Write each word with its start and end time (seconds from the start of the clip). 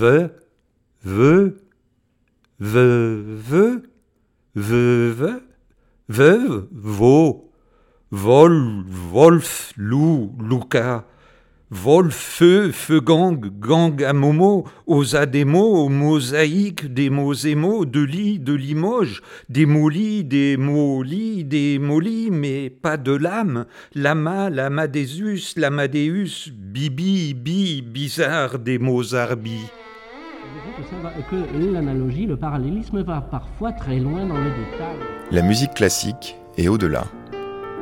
ve, 0.00 0.30
ve, 1.04 1.52
ve, 2.60 2.60
ve, 2.60 3.82
ve, 4.54 4.56
ve, 4.56 5.40
veuve, 6.08 6.62
veau, 6.72 7.50
vol, 8.10 8.84
wolf, 9.12 9.72
loup, 9.76 10.32
louka, 10.40 11.04
Vol, 11.68 12.12
feu, 12.12 12.70
feu 12.70 13.00
gang, 13.00 13.44
gang 13.58 14.00
à 14.04 14.12
momo, 14.12 14.68
mosaïques, 14.86 16.86
des 16.86 17.10
mots 17.10 17.84
de 17.84 18.04
lit, 18.04 18.38
de 18.38 18.52
limoges, 18.52 19.20
des 19.48 19.66
molis, 19.66 20.22
des 20.22 20.56
molis, 20.56 21.42
des 21.42 21.80
molis, 21.80 22.30
mais 22.30 22.70
pas 22.70 22.96
de 22.96 23.10
lame, 23.10 23.66
lama, 23.96 24.48
lamadésus, 24.48 25.54
lamadéus, 25.56 26.52
bibi, 26.52 27.34
bi, 27.34 27.82
bizarre, 27.82 28.60
des 28.60 28.78
mozarbi. 28.78 29.58
Que 31.30 31.72
l'analogie, 31.72 32.26
le 32.26 32.36
parallélisme 32.36 33.02
va 33.02 33.20
parfois 33.20 33.72
très 33.72 33.98
loin 33.98 34.26
dans 34.26 34.36
le 34.36 34.50
détail. 34.50 34.96
La 35.30 35.42
musique 35.42 35.74
classique 35.74 36.36
est 36.56 36.68
au-delà. 36.68 37.04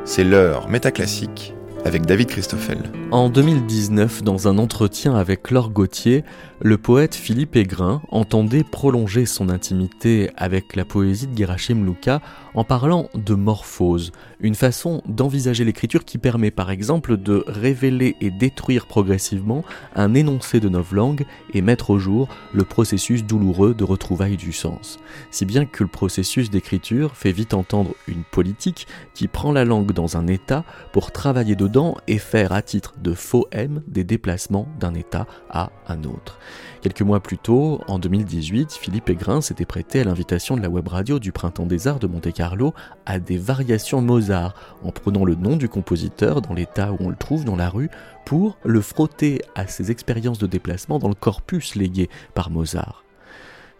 C'est 0.03 0.23
l'heure 0.23 0.67
métaclassique 0.67 1.53
avec 1.85 2.05
David 2.05 2.27
Christoffel. 2.27 2.79
En 3.11 3.29
2019, 3.29 4.23
dans 4.23 4.47
un 4.47 4.57
entretien 4.57 5.15
avec 5.15 5.51
Laure 5.51 5.69
Gauthier, 5.69 6.23
le 6.61 6.77
poète 6.77 7.15
Philippe 7.15 7.57
Aigrin 7.57 8.01
entendait 8.09 8.63
prolonger 8.63 9.25
son 9.25 9.49
intimité 9.49 10.29
avec 10.37 10.75
la 10.75 10.85
poésie 10.85 11.27
de 11.27 11.37
Gerachim 11.37 11.85
Luka 11.85 12.21
en 12.53 12.63
parlant 12.63 13.09
de 13.13 13.35
morphose, 13.35 14.13
une 14.39 14.55
façon 14.55 15.01
d'envisager 15.05 15.65
l'écriture 15.65 16.05
qui 16.05 16.17
permet 16.17 16.51
par 16.51 16.71
exemple 16.71 17.17
de 17.17 17.43
révéler 17.47 18.15
et 18.21 18.31
détruire 18.31 18.85
progressivement 18.85 19.65
un 19.95 20.13
énoncé 20.13 20.61
de 20.61 20.69
novlangue 20.69 21.25
et 21.53 21.61
mettre 21.61 21.89
au 21.89 21.99
jour 21.99 22.29
le 22.53 22.63
processus 22.63 23.25
douloureux 23.25 23.73
de 23.73 23.83
retrouvailles 23.83 24.37
du 24.37 24.53
sens. 24.53 24.97
Si 25.31 25.45
bien 25.45 25.65
que 25.65 25.83
le 25.83 25.89
processus 25.89 26.49
d'écriture 26.49 27.17
fait 27.17 27.33
vite 27.33 27.53
entendre 27.53 27.93
une 28.07 28.23
politique 28.23 28.87
qui 29.13 29.27
prend 29.27 29.51
la 29.51 29.65
langue 29.65 29.91
dans 29.91 30.15
un 30.15 30.27
état 30.27 30.63
pour 30.93 31.11
travailler 31.11 31.57
dedans 31.57 31.97
et 32.07 32.17
faire 32.17 32.53
à 32.53 32.61
titre 32.61 32.93
de 33.01 33.13
faux 33.13 33.47
M 33.51 33.81
des 33.87 34.05
déplacements 34.05 34.69
d'un 34.79 34.93
état 34.93 35.27
à 35.49 35.71
un 35.89 36.03
autre. 36.05 36.39
Quelques 36.81 37.01
mois 37.01 37.19
plus 37.19 37.37
tôt, 37.37 37.81
en 37.87 37.99
2018, 37.99 38.73
Philippe 38.73 39.09
Aigrin 39.09 39.41
s'était 39.41 39.65
prêté 39.65 40.01
à 40.01 40.03
l'invitation 40.03 40.55
de 40.55 40.61
la 40.61 40.69
web 40.69 40.87
radio 40.87 41.19
du 41.19 41.31
Printemps 41.31 41.65
des 41.65 41.87
Arts 41.87 41.99
de 41.99 42.07
Monte-Carlo 42.07 42.73
à 43.05 43.19
des 43.19 43.37
variations 43.37 44.01
Mozart, 44.01 44.53
en 44.83 44.91
prenant 44.91 45.25
le 45.25 45.35
nom 45.35 45.55
du 45.55 45.69
compositeur 45.69 46.41
dans 46.41 46.53
l'état 46.53 46.91
où 46.91 46.97
on 46.99 47.09
le 47.09 47.15
trouve 47.15 47.45
dans 47.45 47.55
la 47.55 47.69
rue 47.69 47.89
pour 48.25 48.57
le 48.63 48.81
frotter 48.81 49.41
à 49.55 49.67
ses 49.67 49.91
expériences 49.91 50.39
de 50.39 50.47
déplacement 50.47 50.99
dans 50.99 51.09
le 51.09 51.15
corpus 51.15 51.75
légué 51.75 52.09
par 52.33 52.49
Mozart. 52.49 53.05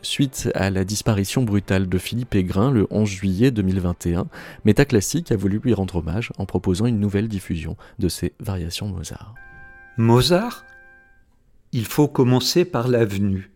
Suite 0.01 0.51
à 0.53 0.69
la 0.69 0.83
disparition 0.83 1.41
brutale 1.41 1.89
de 1.89 1.97
Philippe 1.97 2.35
Aigrin 2.35 2.71
le 2.71 2.85
11 2.91 3.09
juillet 3.09 3.51
2021, 3.51 4.27
Métaclassique 4.63 5.31
a 5.31 5.35
voulu 5.35 5.59
lui 5.63 5.73
rendre 5.73 5.95
hommage 5.95 6.31
en 6.37 6.45
proposant 6.45 6.85
une 6.85 6.99
nouvelle 6.99 7.27
diffusion 7.27 7.75
de 7.97 8.07
ses 8.07 8.33
variations 8.39 8.87
Mozart. 8.87 9.33
Mozart? 9.97 10.63
Il 11.75 11.83
faut 11.83 12.07
commencer 12.07 12.63
par 12.63 12.87
l'avenue. 12.87 13.51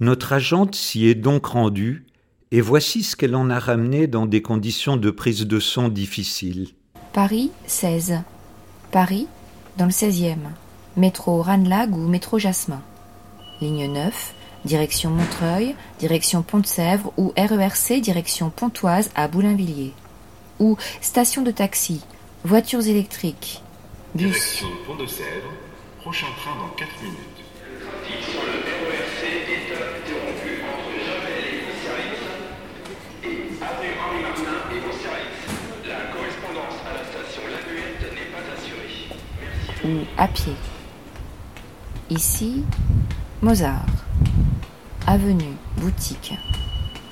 Notre 0.00 0.32
agente 0.32 0.74
s'y 0.74 1.06
est 1.08 1.14
donc 1.14 1.44
rendue, 1.44 2.06
et 2.52 2.62
voici 2.62 3.02
ce 3.02 3.16
qu'elle 3.16 3.36
en 3.36 3.50
a 3.50 3.58
ramené 3.58 4.06
dans 4.06 4.24
des 4.24 4.40
conditions 4.40 4.96
de 4.96 5.10
prise 5.10 5.46
de 5.46 5.60
son 5.60 5.90
difficiles. 5.90 6.68
Paris 7.12 7.50
16. 7.66 8.20
Paris, 8.92 9.26
dans 9.76 9.84
le 9.84 9.90
16e. 9.90 10.38
Métro 10.96 11.42
Ranlag 11.42 11.94
ou 11.94 12.08
métro 12.08 12.38
Jasmin. 12.38 12.80
Ligne 13.60 13.92
9, 13.92 14.34
direction 14.64 15.10
Montreuil, 15.10 15.74
direction 15.98 16.42
Pont-de-Sèvres 16.42 17.12
ou 17.18 17.34
RERC 17.36 18.00
direction 18.00 18.48
Pontoise 18.48 19.10
à 19.14 19.28
Boulainvilliers. 19.28 19.92
Ou 20.60 20.78
station 21.02 21.42
de 21.42 21.50
taxi, 21.50 22.00
voitures 22.44 22.86
électriques, 22.86 23.62
bus. 24.14 24.30
Direction 24.30 24.68
Pont-de-Sèvres, 24.86 25.67
Prochain 26.08 26.28
train 26.38 26.56
dans 26.56 26.68
4 26.74 26.88
minutes. 27.02 27.18
Ou 39.84 39.88
à 40.16 40.28
pied. 40.28 40.54
Ici, 42.08 42.64
Mozart. 43.42 43.84
Avenue, 45.06 45.44
boutique. 45.76 46.32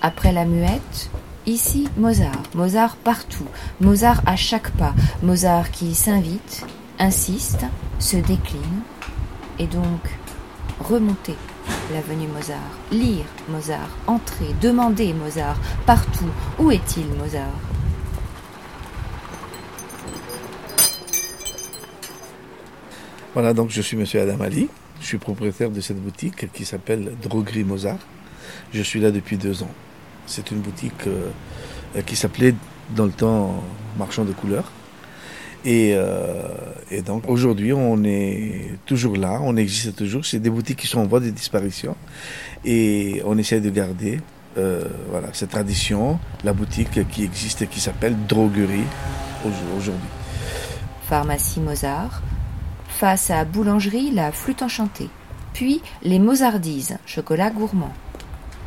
Après 0.00 0.32
la 0.32 0.46
muette, 0.46 1.10
ici 1.44 1.86
Mozart. 1.98 2.44
Mozart 2.54 2.96
partout. 2.96 3.48
Mozart 3.78 4.22
à 4.24 4.36
chaque 4.36 4.70
pas. 4.70 4.94
Mozart 5.22 5.70
qui 5.70 5.94
s'invite, 5.94 6.64
insiste, 6.98 7.64
se 7.98 8.16
décline 8.16 8.82
et 9.58 9.66
donc 9.66 10.00
remonter 10.80 11.34
l'avenue 11.92 12.28
Mozart, 12.28 12.58
lire 12.90 13.24
Mozart, 13.48 13.90
entrer, 14.06 14.54
demander 14.60 15.12
Mozart, 15.12 15.58
partout. 15.84 16.30
Où 16.58 16.70
est-il 16.70 17.06
Mozart? 17.14 17.52
Voilà, 23.34 23.52
donc 23.52 23.70
je 23.70 23.82
suis 23.82 23.96
monsieur 23.96 24.22
Adam 24.22 24.40
Ali, 24.40 24.68
je 25.00 25.06
suis 25.06 25.18
propriétaire 25.18 25.70
de 25.70 25.80
cette 25.80 26.02
boutique 26.02 26.50
qui 26.52 26.64
s'appelle 26.64 27.12
Droguerie 27.22 27.64
Mozart. 27.64 27.98
Je 28.72 28.82
suis 28.82 29.00
là 29.00 29.10
depuis 29.10 29.36
deux 29.36 29.62
ans. 29.62 29.70
C'est 30.26 30.50
une 30.50 30.60
boutique 30.60 31.06
euh, 31.06 31.30
qui 32.06 32.16
s'appelait 32.16 32.54
dans 32.94 33.04
le 33.04 33.12
temps 33.12 33.62
Marchand 33.98 34.24
de 34.24 34.32
couleurs. 34.32 34.70
Euh, 35.66 36.48
et, 36.90 37.02
donc 37.02 37.28
aujourd'hui, 37.28 37.72
on 37.72 38.04
est 38.04 38.78
toujours 38.86 39.16
là, 39.16 39.40
on 39.42 39.56
existe 39.56 39.96
toujours. 39.96 40.24
C'est 40.24 40.38
des 40.38 40.50
boutiques 40.50 40.78
qui 40.78 40.86
sont 40.86 41.00
en 41.00 41.06
voie 41.06 41.20
de 41.20 41.30
disparition. 41.30 41.96
Et 42.64 43.22
on 43.24 43.36
essaie 43.38 43.60
de 43.60 43.70
garder 43.70 44.20
euh, 44.58 44.84
voilà, 45.10 45.28
cette 45.32 45.50
tradition, 45.50 46.18
la 46.44 46.52
boutique 46.52 47.08
qui 47.10 47.24
existe 47.24 47.62
et 47.62 47.66
qui 47.66 47.80
s'appelle 47.80 48.16
Droguerie 48.28 48.86
aujourd'hui. 49.44 50.08
Pharmacie 51.08 51.60
Mozart. 51.60 52.22
Face 52.88 53.30
à 53.30 53.44
Boulangerie, 53.44 54.10
la 54.10 54.32
flûte 54.32 54.62
enchantée. 54.62 55.10
Puis 55.52 55.82
les 56.02 56.18
Mozardises, 56.18 56.96
chocolat 57.04 57.50
gourmand. 57.50 57.92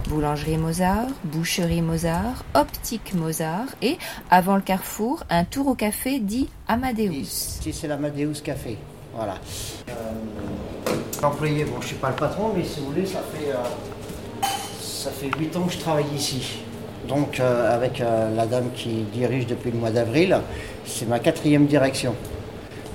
Boulangerie 0.07 0.57
Mozart, 0.57 1.07
boucherie 1.23 1.81
Mozart, 1.81 2.43
optique 2.55 3.13
Mozart 3.13 3.67
et, 3.81 3.97
avant 4.31 4.55
le 4.55 4.61
carrefour, 4.61 5.23
un 5.29 5.43
tour 5.43 5.67
au 5.67 5.75
café 5.75 6.19
dit 6.19 6.49
Amadeus. 6.67 7.59
C'est 7.71 7.87
l'Amadeus 7.87 8.41
Café. 8.43 8.77
Voilà. 9.13 9.35
Euh, 9.89 10.93
L'employé, 11.21 11.65
bon, 11.65 11.75
je 11.79 11.81
ne 11.81 11.87
suis 11.87 11.95
pas 11.97 12.09
le 12.09 12.15
patron, 12.15 12.51
mais 12.55 12.63
si 12.63 12.79
vous 12.79 12.87
voulez, 12.87 13.05
ça 13.05 13.19
fait, 13.33 13.51
euh, 13.51 14.47
ça 14.81 15.11
fait 15.11 15.29
8 15.37 15.55
ans 15.57 15.63
que 15.63 15.73
je 15.73 15.79
travaille 15.79 16.05
ici. 16.15 16.59
Donc, 17.07 17.39
euh, 17.39 17.75
avec 17.75 17.99
la 17.99 18.45
dame 18.45 18.69
qui 18.75 19.03
dirige 19.13 19.47
depuis 19.47 19.71
le 19.71 19.77
mois 19.77 19.89
d'avril, 19.89 20.39
c'est 20.85 21.07
ma 21.07 21.19
quatrième 21.19 21.65
direction. 21.65 22.15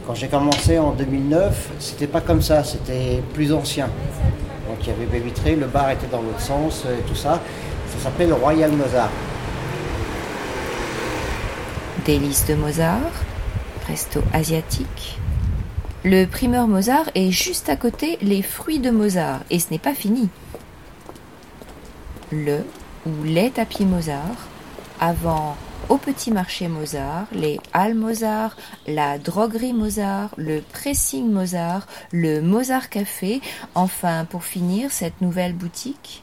Quand 0.07 0.15
j'ai 0.15 0.29
commencé 0.29 0.79
en 0.79 0.93
2009, 0.93 1.71
c'était 1.79 2.07
pas 2.07 2.21
comme 2.21 2.43
ça, 2.43 2.63
c'était 2.63 3.23
plus 3.33 3.53
ancien. 3.53 3.89
Y 4.87 4.91
avait 4.91 5.07
baie 5.07 5.21
vitrée, 5.21 5.57
le 5.57 5.67
bar 5.67 5.91
était 5.91 6.07
dans 6.07 6.23
l'autre 6.23 6.41
sens 6.41 6.85
et 6.85 7.03
tout 7.09 7.15
ça. 7.15 7.41
Ça 7.97 8.05
s'appelle 8.05 8.33
Royal 8.33 8.73
Mozart. 8.73 9.11
Délice 12.05 12.47
de 12.47 12.55
Mozart, 12.55 13.13
resto 13.89 14.21
asiatique. 14.33 15.19
Le 16.05 16.27
primeur 16.27 16.69
Mozart 16.69 17.09
est 17.15 17.31
juste 17.31 17.71
à 17.71 17.77
côté 17.77 18.19
les 18.21 18.43
fruits 18.43 18.79
de 18.79 18.91
Mozart 18.91 19.41
et 19.49 19.59
ce 19.59 19.71
n'est 19.71 19.79
pas 19.79 19.95
fini. 19.95 20.29
Le 22.31 22.59
ou 23.07 23.25
les 23.25 23.51
tapis 23.51 23.87
Mozart, 23.87 24.49
avant 25.01 25.57
au 25.89 25.97
petit 25.97 26.31
marché 26.31 26.69
Mozart, 26.69 27.27
les 27.33 27.59
halles 27.73 27.95
Mozart, 27.95 28.57
la 28.87 29.19
droguerie 29.19 29.73
Mozart, 29.73 30.31
le 30.37 30.61
pressing 30.61 31.31
Mozart, 31.31 31.87
le 32.13 32.41
Mozart 32.41 32.89
Café, 32.89 33.41
enfin 33.75 34.25
pour 34.25 34.45
finir 34.45 34.91
cette 34.91 35.21
nouvelle 35.21 35.53
boutique, 35.53 36.23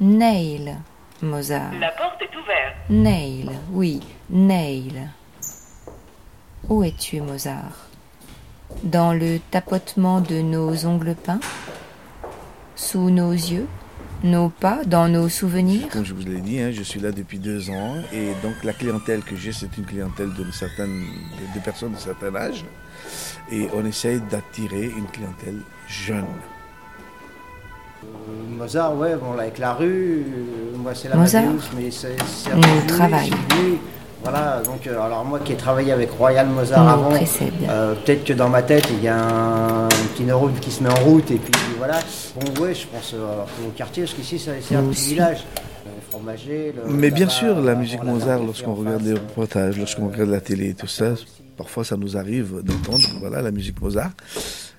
Nail 0.00 0.76
Mozart. 1.22 1.72
La 1.78 1.90
porte 1.92 2.20
est 2.22 2.36
ouverte. 2.36 2.76
Nail, 2.90 3.50
oui, 3.72 4.00
Nail. 4.30 5.08
Où 6.68 6.82
es-tu 6.82 7.20
Mozart? 7.20 7.88
Dans 8.82 9.12
le 9.12 9.38
tapotement 9.50 10.20
de 10.20 10.40
nos 10.40 10.86
ongles 10.86 11.14
peints? 11.14 11.40
Sous 12.74 13.10
nos 13.10 13.32
yeux? 13.32 13.68
Nos 14.24 14.48
pas, 14.48 14.84
dans 14.84 15.08
nos 15.08 15.28
souvenirs 15.28 15.88
Comme 15.90 16.04
je 16.04 16.14
vous 16.14 16.24
l'ai 16.24 16.40
dit, 16.40 16.58
hein, 16.58 16.70
je 16.72 16.82
suis 16.82 16.98
là 16.98 17.12
depuis 17.12 17.38
deux 17.38 17.70
ans 17.70 17.96
et 18.12 18.32
donc 18.42 18.54
la 18.64 18.72
clientèle 18.72 19.22
que 19.22 19.36
j'ai, 19.36 19.52
c'est 19.52 19.76
une 19.78 19.84
clientèle 19.84 20.32
de, 20.32 20.50
certaines, 20.50 21.04
de, 21.54 21.60
personnes 21.60 21.92
de 21.92 21.98
certain 21.98 22.34
âge 22.34 22.64
et 23.52 23.68
on 23.74 23.84
essaye 23.84 24.20
d'attirer 24.30 24.86
une 24.86 25.06
clientèle 25.06 25.60
jeune. 25.86 26.24
Mozart, 28.50 28.96
ouais, 28.96 29.16
bon, 29.16 29.32
avec 29.32 29.58
la 29.58 29.74
rue, 29.74 30.24
euh, 30.26 30.76
moi 30.76 30.94
c'est 30.94 31.08
la 31.08 31.16
Mozart 31.16 31.44
mais 31.76 31.90
c'est 31.90 32.16
c'est 32.26 32.54
nous 32.54 32.62
venu. 32.62 33.78
Voilà, 34.24 34.62
donc 34.64 34.86
euh, 34.86 34.98
alors 35.02 35.22
moi 35.22 35.38
qui 35.38 35.52
ai 35.52 35.56
travaillé 35.56 35.92
avec 35.92 36.10
Royal 36.12 36.46
Mozart 36.46 36.88
avant, 36.88 37.12
euh, 37.12 37.94
peut-être 37.94 38.24
que 38.24 38.32
dans 38.32 38.48
ma 38.48 38.62
tête 38.62 38.88
il 38.90 39.04
y 39.04 39.08
a 39.08 39.22
un 39.22 39.88
petit 40.14 40.22
neurone 40.22 40.54
qui 40.62 40.70
se 40.70 40.82
met 40.82 40.88
en 40.88 40.94
route 41.04 41.30
et 41.30 41.36
puis 41.36 41.52
voilà. 41.76 42.00
Bon 42.34 42.62
ouais, 42.62 42.74
je 42.74 42.86
pense 42.86 43.12
euh, 43.12 43.44
au 43.66 43.70
quartier 43.72 44.04
parce 44.04 44.14
qu'ici 44.14 44.38
c'est 44.38 44.62
c'est 44.62 44.76
un 44.76 44.84
petit 44.84 45.10
village. 45.10 45.44
Le 45.84 45.90
fromager, 46.08 46.72
le 46.74 46.90
Mais 46.90 47.10
bien 47.10 47.28
sûr, 47.28 47.60
la 47.60 47.72
euh, 47.72 47.76
musique 47.76 48.02
Mozart, 48.02 48.42
lorsqu'on 48.42 48.72
regarde 48.72 49.02
les 49.02 49.12
euh, 49.12 49.16
reportages, 49.16 49.76
lorsqu'on 49.76 50.08
regarde 50.08 50.30
la 50.30 50.40
télé 50.40 50.70
et 50.70 50.74
tout 50.74 50.86
ça, 50.86 51.12
parfois 51.58 51.84
ça 51.84 51.98
nous 51.98 52.16
arrive 52.16 52.62
d'entendre 52.62 53.06
voilà, 53.20 53.42
la 53.42 53.50
musique 53.50 53.78
Mozart, 53.82 54.12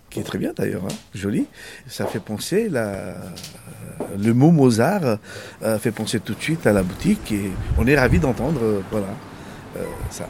qui 0.09 0.21
est 0.21 0.24
très 0.24 0.39
bien 0.39 0.53
d'ailleurs, 0.57 0.81
hein, 0.86 0.95
jolie. 1.13 1.45
Ça 1.88 2.07
fait 2.07 2.19
penser, 2.19 2.68
la, 2.68 3.18
le 4.18 4.33
mot 4.33 4.51
Mozart 4.51 5.18
euh, 5.63 5.80
fait 5.80 5.91
penser 5.91 6.19
tout 6.19 6.33
de 6.33 6.41
suite 6.41 6.65
à 6.68 6.74
la 6.74 6.83
boutique 6.83 7.31
et 7.31 7.51
on 7.77 7.88
est 7.88 7.98
ravis 7.98 8.19
d'entendre 8.19 8.59
euh, 8.63 8.81
voilà, 8.91 9.07
euh, 9.07 9.35
ça. 10.10 10.30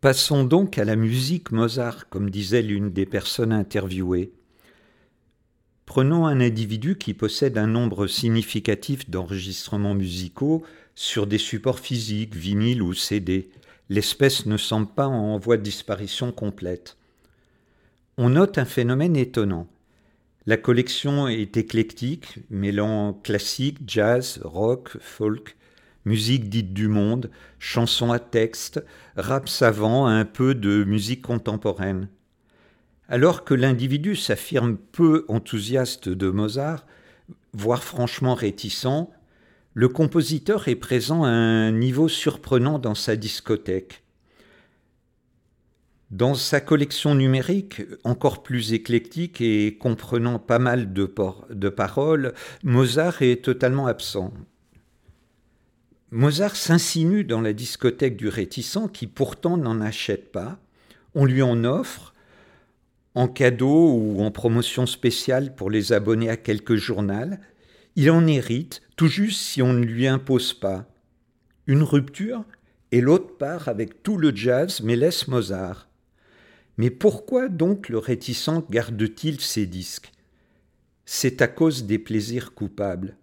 Passons 0.00 0.44
donc 0.44 0.78
à 0.78 0.84
la 0.84 0.96
musique 0.96 1.52
Mozart, 1.52 2.08
comme 2.08 2.30
disait 2.30 2.62
l'une 2.62 2.90
des 2.90 3.04
personnes 3.04 3.52
interviewées. 3.52 4.32
Prenons 5.84 6.26
un 6.26 6.40
individu 6.40 6.96
qui 6.96 7.14
possède 7.14 7.58
un 7.58 7.66
nombre 7.66 8.06
significatif 8.06 9.10
d'enregistrements 9.10 9.94
musicaux 9.94 10.64
sur 10.94 11.26
des 11.26 11.36
supports 11.36 11.80
physiques, 11.80 12.34
vinyle 12.34 12.82
ou 12.82 12.94
CD. 12.94 13.50
L'espèce 13.90 14.46
ne 14.46 14.56
semble 14.56 14.86
pas 14.86 15.06
en 15.06 15.36
voie 15.38 15.56
de 15.56 15.62
disparition 15.62 16.32
complète. 16.32 16.96
On 18.16 18.30
note 18.30 18.56
un 18.56 18.64
phénomène 18.64 19.16
étonnant. 19.16 19.66
La 20.46 20.56
collection 20.56 21.28
est 21.28 21.58
éclectique, 21.58 22.38
mêlant 22.48 23.12
classique, 23.12 23.78
jazz, 23.86 24.40
rock, 24.42 24.96
folk, 24.98 25.54
musique 26.06 26.48
dite 26.48 26.72
du 26.72 26.88
monde, 26.88 27.30
chansons 27.58 28.10
à 28.10 28.18
texte, 28.18 28.82
rap 29.16 29.50
savant, 29.50 30.06
un 30.06 30.24
peu 30.24 30.54
de 30.54 30.82
musique 30.84 31.20
contemporaine. 31.20 32.08
Alors 33.10 33.44
que 33.44 33.52
l'individu 33.52 34.16
s'affirme 34.16 34.78
peu 34.78 35.26
enthousiaste 35.28 36.08
de 36.08 36.30
Mozart, 36.30 36.86
voire 37.52 37.84
franchement 37.84 38.34
réticent, 38.34 39.08
le 39.74 39.88
compositeur 39.88 40.68
est 40.68 40.76
présent 40.76 41.22
à 41.22 41.28
un 41.28 41.70
niveau 41.70 42.08
surprenant 42.08 42.78
dans 42.78 42.94
sa 42.94 43.14
discothèque. 43.14 44.04
Dans 46.10 46.34
sa 46.34 46.60
collection 46.60 47.14
numérique, 47.14 47.82
encore 48.02 48.42
plus 48.42 48.72
éclectique 48.72 49.40
et 49.40 49.76
comprenant 49.78 50.40
pas 50.40 50.58
mal 50.58 50.92
de, 50.92 51.04
paroles, 51.68 52.34
Mozart 52.64 53.22
est 53.22 53.44
totalement 53.44 53.86
absent. 53.86 54.34
Mozart 56.10 56.56
s'insinue 56.56 57.22
dans 57.22 57.40
la 57.40 57.52
discothèque 57.52 58.16
du 58.16 58.26
réticent 58.26 58.90
qui 58.92 59.06
pourtant 59.06 59.56
n'en 59.56 59.80
achète 59.80 60.32
pas. 60.32 60.58
On 61.14 61.24
lui 61.24 61.42
en 61.42 61.62
offre 61.62 62.12
en 63.14 63.28
cadeau 63.28 63.92
ou 63.92 64.20
en 64.20 64.32
promotion 64.32 64.86
spéciale 64.86 65.54
pour 65.54 65.70
les 65.70 65.92
abonnés 65.92 66.28
à 66.28 66.36
quelques 66.36 66.74
journaux. 66.74 67.36
Il 67.94 68.10
en 68.10 68.26
hérite, 68.26 68.82
tout 68.96 69.06
juste 69.06 69.40
si 69.40 69.62
on 69.62 69.72
ne 69.72 69.84
lui 69.84 70.08
impose 70.08 70.54
pas. 70.54 70.86
Une 71.68 71.84
rupture 71.84 72.42
et 72.90 73.00
l'autre 73.00 73.36
part 73.36 73.68
avec 73.68 74.02
tout 74.02 74.16
le 74.16 74.34
jazz 74.34 74.80
mais 74.82 74.96
laisse 74.96 75.28
Mozart. 75.28 75.89
Mais 76.80 76.88
pourquoi 76.88 77.50
donc 77.50 77.90
le 77.90 77.98
réticent 77.98 78.64
garde-t-il 78.70 79.38
ses 79.42 79.66
disques? 79.66 80.12
C'est 81.04 81.42
à 81.42 81.46
cause 81.46 81.84
des 81.84 81.98
plaisirs 81.98 82.54
coupables. 82.54 83.18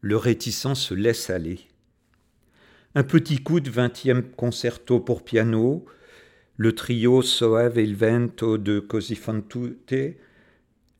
Le 0.00 0.16
réticent 0.16 0.72
se 0.72 0.94
laisse 0.94 1.28
aller. 1.28 1.60
Un 2.94 3.02
petit 3.02 3.42
coup 3.42 3.60
de 3.60 3.70
20e 3.70 4.22
concerto 4.34 4.98
pour 4.98 5.24
piano, 5.24 5.84
le 6.56 6.74
trio 6.74 7.20
Soave 7.20 7.76
il 7.76 7.94
vento 7.94 8.56
de 8.56 8.80
Così 8.80 9.14
fan 9.14 9.42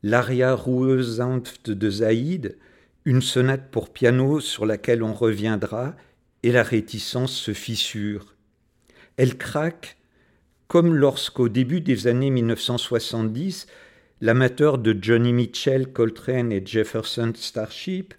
l'aria 0.03 0.53
ruisante 0.53 1.71
de 1.71 1.89
Zaïd, 1.89 2.59
une 3.05 3.23
sonate 3.23 3.71
pour 3.71 3.91
piano 3.91 4.39
sur 4.39 4.67
laquelle 4.67 5.01
on 5.01 5.15
reviendra, 5.15 5.95
et 6.43 6.51
la 6.51 6.61
réticence 6.61 7.33
se 7.33 7.53
fissure. 7.55 8.35
Elle 9.17 9.35
craque 9.35 9.96
comme 10.67 10.95
lorsqu'au 10.95 11.47
début 11.47 11.81
des 11.81 12.07
années 12.07 12.29
1970, 12.29 13.67
l'amateur 14.19 14.77
de 14.77 14.97
Johnny 14.99 15.31
Mitchell, 15.31 15.93
Coltrane 15.93 16.51
et 16.51 16.65
Jefferson 16.65 17.31
Starship 17.35 18.13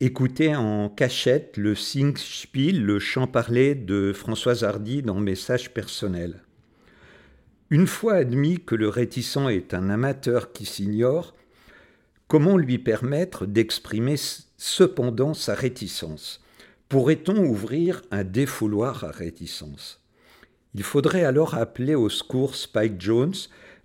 écoutait 0.00 0.54
en 0.54 0.90
cachette 0.90 1.56
le 1.56 1.74
Singspiel, 1.74 2.84
le 2.84 2.98
chant 2.98 3.26
parlé 3.26 3.74
de 3.74 4.12
Françoise 4.12 4.64
Hardy 4.64 5.02
dans 5.02 5.18
Message 5.18 5.72
personnel. 5.72 6.42
Une 7.70 7.86
fois 7.86 8.14
admis 8.16 8.60
que 8.60 8.74
le 8.74 8.88
réticent 8.90 9.48
est 9.48 9.72
un 9.72 9.88
amateur 9.88 10.52
qui 10.52 10.66
s'ignore, 10.66 11.34
comment 12.28 12.58
lui 12.58 12.78
permettre 12.78 13.46
d'exprimer 13.46 14.16
cependant 14.58 15.32
sa 15.32 15.54
réticence? 15.54 16.42
Pourrait-on 16.90 17.38
ouvrir 17.38 18.02
un 18.10 18.24
défouloir 18.24 19.04
à 19.04 19.10
réticence? 19.10 20.03
Il 20.74 20.82
faudrait 20.82 21.24
alors 21.24 21.54
appeler 21.54 21.94
au 21.94 22.08
secours 22.08 22.56
Spike 22.56 23.00
Jones, 23.00 23.34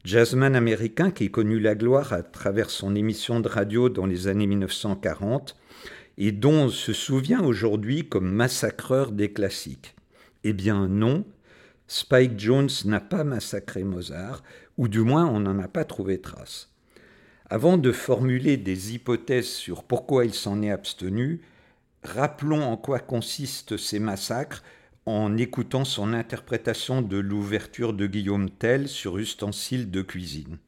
jazzman 0.04 0.56
américain 0.56 1.12
qui 1.12 1.30
connut 1.30 1.60
la 1.60 1.76
gloire 1.76 2.14
à 2.14 2.24
travers 2.24 2.72
son 2.72 2.96
émission 2.96 3.40
de 3.40 3.48
radio 3.48 3.90
dans 3.90 4.08
les 4.08 4.28
années 4.28 4.48
1940 4.48 5.56
et 6.18 6.32
dont 6.32 6.66
on 6.66 6.70
se 6.70 6.94
souvient 6.94 7.44
aujourd'hui 7.44 8.10
comme 8.10 8.32
massacreur 8.32 9.12
des 9.12 9.32
classiques. 9.32 9.96
Eh 10.44 10.54
bien 10.54 10.88
non, 10.88 11.26
Spike 11.88 12.40
Jones 12.40 12.70
n'a 12.86 13.00
pas 13.00 13.24
massacré 13.24 13.84
Mozart, 13.84 14.44
ou 14.78 14.88
du 14.88 15.02
moins 15.02 15.28
on 15.28 15.40
n'en 15.40 15.60
a 15.60 15.68
pas 15.68 15.86
trouvé 15.86 16.20
trace. 16.20 16.70
Avant 17.50 17.78
de 17.78 17.92
formuler 17.92 18.58
des 18.58 18.94
hypothèses 18.94 19.48
sur 19.50 19.84
pourquoi 19.84 20.26
il 20.26 20.34
s'en 20.34 20.62
est 20.62 20.72
abstenu, 20.72 21.42
rappelons 22.04 22.64
en 22.64 22.78
quoi 22.78 23.00
consistent 23.00 23.78
ces 23.78 24.00
massacres 24.00 24.64
en 25.10 25.38
écoutant 25.38 25.86
son 25.86 26.14
interprétation 26.14 27.02
de 27.02 27.18
l'ouverture 27.18 27.94
de 27.94 28.06
Guillaume 28.06 28.50
Tell 28.52 28.88
sur 28.88 29.18
ustensile 29.18 29.90
de 29.90 30.04
cuisine. 30.04 30.60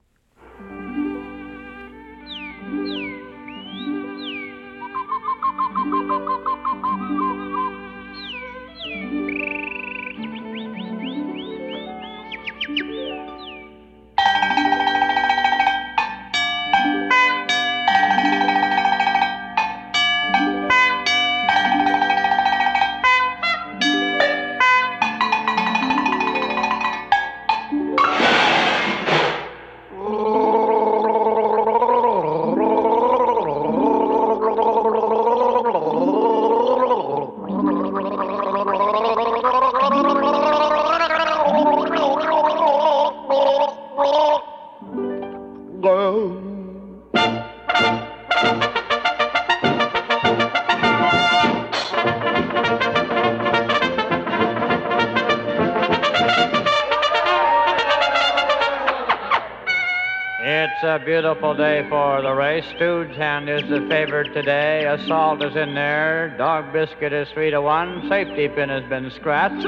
A 60.91 60.99
beautiful 60.99 61.55
day 61.55 61.85
for 61.87 62.21
the 62.21 62.33
race. 62.33 62.65
Stooge 62.75 63.15
Hand 63.15 63.49
is 63.49 63.61
the 63.69 63.79
favorite 63.87 64.33
today. 64.33 64.83
Assault 64.85 65.41
is 65.41 65.55
in 65.55 65.73
there. 65.73 66.35
Dog 66.37 66.73
Biscuit 66.73 67.13
is 67.13 67.29
three 67.29 67.49
to 67.49 67.61
one. 67.61 68.09
Safety 68.09 68.49
pin 68.49 68.67
has 68.67 68.83
been 68.89 69.09
scratched. 69.11 69.65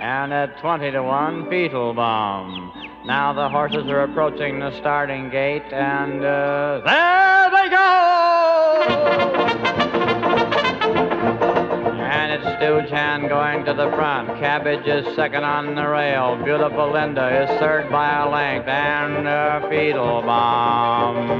and 0.00 0.32
at 0.32 0.58
twenty 0.60 0.90
to 0.90 1.02
one, 1.02 1.50
Beetle 1.50 1.92
Bomb. 1.92 2.72
Now 3.04 3.34
the 3.34 3.50
horses 3.50 3.86
are 3.88 4.04
approaching 4.04 4.60
the 4.60 4.74
starting 4.78 5.28
gate, 5.28 5.70
and 5.72 6.24
uh, 6.24 6.80
there 6.86 7.50
they 7.50 7.68
go! 7.68 9.37
Hand 12.76 13.30
going 13.30 13.64
to 13.64 13.72
the 13.72 13.90
front. 13.92 14.28
Cabbage 14.40 14.86
is 14.86 15.06
second 15.16 15.42
on 15.42 15.74
the 15.74 15.88
rail. 15.88 16.36
Beautiful 16.44 16.92
Linda 16.92 17.42
is 17.42 17.48
third 17.58 17.88
by 17.90 18.18
a 18.18 18.28
length. 18.28 18.68
And 18.68 19.26
uh, 19.26 19.62
Fiedlbaum. 19.70 21.38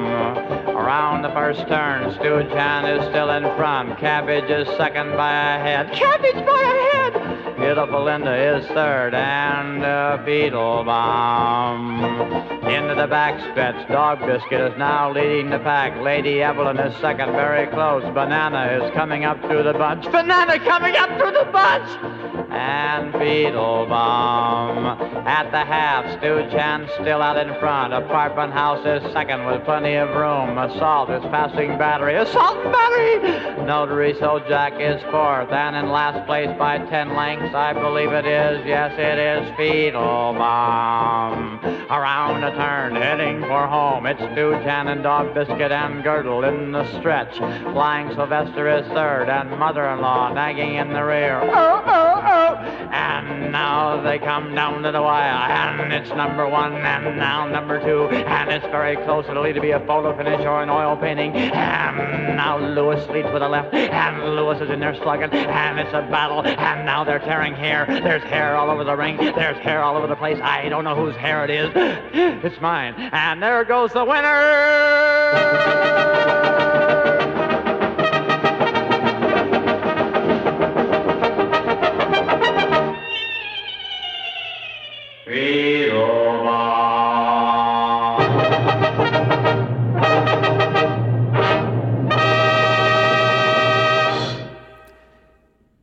Around 0.69 1.21
the 1.23 1.29
first 1.31 1.69
turn, 1.69 2.15
Hand 2.15 2.89
is 2.89 3.07
still 3.11 3.31
in 3.31 3.43
front. 3.57 3.99
Cabbage 3.99 4.49
is 4.49 4.67
second 4.79 5.19
by 5.19 5.57
a 5.57 5.59
head. 5.59 5.93
Cabbage 5.93 6.47
by 6.47 6.63
a 6.63 6.97
head! 6.97 7.13
Beautiful 7.59 8.05
Linda 8.05 8.57
is 8.57 8.67
third, 8.69 9.13
and 9.13 9.85
uh, 9.85 10.17
Beetlebaum. 10.25 12.28
Into 12.69 12.95
the 12.95 13.07
back 13.07 13.41
stretch, 13.51 13.89
Dog 13.89 14.21
Biscuit 14.21 14.61
is 14.61 14.79
now 14.79 15.11
leading 15.11 15.49
the 15.49 15.59
pack. 15.59 15.99
Lady 16.03 16.43
Evelyn 16.43 16.79
is 16.79 16.95
second, 17.01 17.33
very 17.33 17.67
close. 17.69 18.03
Banana 18.13 18.85
is 18.85 18.93
coming 18.93 19.25
up 19.25 19.41
through 19.41 19.63
the 19.63 19.73
bunch. 19.73 20.05
Banana 20.05 20.59
coming 20.59 20.95
up 20.95 21.09
through 21.19 21.33
the 21.33 21.49
bunch! 21.51 22.28
And 22.51 23.13
Beetlebaum. 23.13 25.27
At 25.27 25.51
the 25.51 25.65
half, 25.65 26.19
Stu 26.19 26.49
Chan 26.51 26.89
still 26.95 27.21
out 27.21 27.37
in 27.37 27.53
front. 27.61 27.93
Apartment 27.93 28.53
house 28.55 28.85
is 28.87 29.03
second 29.13 29.45
with 29.45 29.63
plenty 29.65 29.97
of 29.97 30.09
room. 30.11 30.57
Assault 30.57 31.11
is 31.11 31.23
passing 31.25 31.77
battery. 31.77 32.17
Assault 32.17 32.63
battery! 32.65 33.67
Notary 33.67 34.15
So 34.19 34.39
Jack 34.49 34.81
is 34.81 35.03
fourth, 35.11 35.51
and 35.53 35.77
in 35.77 35.91
last 35.91 36.25
place 36.27 36.49
by 36.59 36.79
ten 36.79 37.15
lengths, 37.15 37.55
I 37.55 37.75
believe 37.75 38.13
it 38.13 38.25
is. 38.25 38.65
Yes, 38.67 38.93
it 38.99 39.19
is 39.19 39.51
Beetlebaum. 39.59 41.59
Around 41.91 42.45
a 42.45 42.51
turn, 42.55 42.97
heading 42.97 43.43
for 43.43 43.67
home. 43.67 44.07
It's 44.07 44.21
Stu 44.33 44.53
Chan 44.65 44.89
and 44.89 45.03
Dog 45.03 45.35
Biscuit 45.35 45.71
and 45.73 46.03
Girdle 46.03 46.45
in 46.45 46.73
the 46.73 46.87
stretch. 46.99 47.37
Flying 47.37 48.09
Sylvester 48.15 48.69
is 48.79 48.87
third, 48.89 49.29
and 49.29 49.51
mother-in-law 49.59 50.33
nagging 50.33 50.77
in 50.77 50.95
the 50.95 51.05
rear. 51.05 51.41
Oh, 51.43 51.83
oh, 51.87 52.23
oh! 52.25 52.48
And 52.57 53.53
now 53.53 54.01
they 54.03 54.19
come 54.19 54.55
down 54.55 54.83
to 54.83 54.93
the 54.93 55.03
wire, 55.03 55.29
and 55.29 55.93
it's 55.93 56.11
number 56.11 56.49
one, 56.49 56.75
and 56.75 57.17
now 57.17 57.47
number 57.47 57.81
two, 57.81 58.09
and 58.09 58.51
it's 58.51 58.67
very 58.67 58.97
close. 58.97 59.27
It'll 59.29 59.43
be 59.43 59.71
a 59.71 59.81
photo 59.81 60.17
finish 60.17 60.41
or 60.41 60.63
an 60.63 60.71
oil 60.71 60.97
painting. 60.97 61.35
And 61.37 62.37
now 62.37 62.59
Lewis 62.59 63.07
leads 63.09 63.31
with 63.33 63.43
a 63.43 63.49
left, 63.49 63.75
and 63.75 64.35
Lewis 64.37 64.61
is 64.61 64.71
in 64.71 64.81
there 64.81 64.95
slugging, 64.97 65.33
and 65.33 65.79
it's 65.79 65.91
a 65.91 66.03
battle, 66.11 66.43
and 66.43 66.85
now 66.85 67.05
they're 67.05 67.19
tearing 67.19 67.55
hair. 67.55 67.87
There's 67.89 68.23
hair 68.25 68.57
all 68.57 68.71
over 68.71 68.85
the 68.85 68.97
ring. 68.97 69.17
There's 69.17 69.59
hair 69.59 69.83
all 69.83 69.97
over 69.97 70.07
the 70.07 70.17
place. 70.17 70.39
I 70.43 70.69
don't 70.69 70.85
know 70.85 70.95
whose 70.95 71.17
hair 71.17 71.45
it 71.45 71.51
is. 71.51 71.73
It's 72.49 72.61
mine. 72.61 72.95
And 73.13 73.43
there 73.43 73.65
goes 73.65 73.93
the 73.93 74.05
winner! 74.05 74.29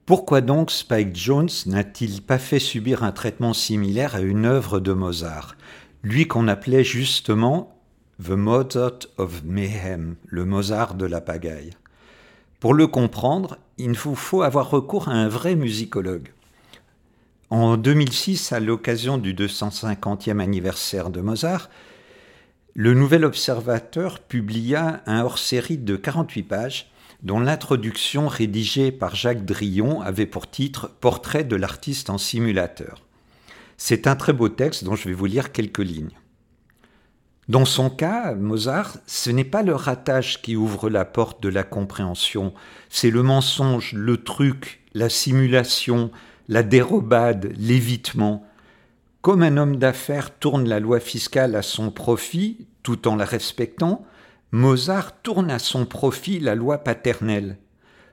Pourquoi 0.05 0.41
donc 0.41 0.69
Spike 0.69 1.15
Jones 1.15 1.50
n'a-t-il 1.65 2.21
pas 2.21 2.38
fait 2.38 2.59
subir 2.59 3.03
un 3.03 3.12
traitement 3.12 3.53
similaire 3.53 4.13
à 4.13 4.21
une 4.21 4.45
œuvre 4.45 4.79
de 4.79 4.93
Mozart, 4.93 5.55
lui 6.03 6.27
qu'on 6.27 6.47
appelait 6.47 6.83
justement 6.83 7.75
The 8.24 8.29
Mozart 8.29 9.00
of 9.17 9.43
Mayhem, 9.43 10.15
le 10.27 10.45
Mozart 10.45 10.93
de 10.93 11.07
la 11.07 11.21
pagaille? 11.21 11.71
Pour 12.59 12.75
le 12.75 12.85
comprendre, 12.85 13.57
il 13.79 13.93
vous 13.93 14.13
faut 14.13 14.43
avoir 14.43 14.69
recours 14.69 15.09
à 15.09 15.13
un 15.13 15.27
vrai 15.27 15.55
musicologue. 15.55 16.29
En 17.50 17.75
2006, 17.75 18.51
à 18.51 18.59
l'occasion 18.59 19.17
du 19.17 19.33
250e 19.33 20.39
anniversaire 20.39 21.09
de 21.09 21.21
Mozart, 21.21 21.71
le 22.75 22.93
Nouvel 22.93 23.25
Observateur 23.25 24.19
publia 24.19 25.01
un 25.07 25.24
hors-série 25.24 25.79
de 25.79 25.95
48 25.95 26.43
pages 26.43 26.91
dont 27.25 27.39
l'introduction 27.39 28.27
rédigée 28.27 28.91
par 28.91 29.15
Jacques 29.15 29.46
Drillon 29.46 30.00
avait 30.01 30.27
pour 30.27 30.48
titre 30.50 30.91
Portrait 31.01 31.44
de 31.44 31.55
l'artiste 31.55 32.12
en 32.12 32.20
simulateur. 32.20 33.01
C'est 33.77 34.05
un 34.05 34.15
très 34.15 34.32
beau 34.32 34.48
texte 34.48 34.84
dont 34.84 34.96
je 34.96 35.10
vais 35.10 35.15
vous 35.15 35.25
lire 35.25 35.51
quelques 35.51 35.79
lignes. 35.79 36.15
Dans 37.50 37.65
son 37.65 37.89
cas, 37.89 38.36
Mozart, 38.36 38.98
ce 39.08 39.32
n'est 39.32 39.44
pas 39.44 39.63
le 39.63 39.74
ratage 39.74 40.44
qui 40.44 40.55
ouvre 40.55 40.88
la 40.88 41.03
porte 41.03 41.41
de 41.41 41.50
la 41.50 41.63
compréhension, 41.63 42.53
c'est 42.89 43.10
le 43.10 43.24
mensonge, 43.24 43.94
le 43.94 44.17
truc, 44.17 44.84
la 44.94 45.10
simulation, 45.10 46.12
la 46.48 46.62
dérobade, 46.62 47.53
l'évitement. 47.58 48.46
Comme 49.24 49.41
un 49.41 49.58
homme 49.58 49.77
d'affaires 49.77 50.38
tourne 50.38 50.70
la 50.70 50.79
loi 50.79 51.00
fiscale 51.00 51.55
à 51.55 51.63
son 51.63 51.89
profit 51.89 52.67
tout 52.84 53.08
en 53.08 53.15
la 53.15 53.25
respectant, 53.25 54.05
Mozart 54.55 55.21
tourne 55.21 55.51
à 55.51 55.59
son 55.59 55.85
profit 55.85 56.39
la 56.39 56.55
loi 56.55 56.77
paternelle. 56.77 57.57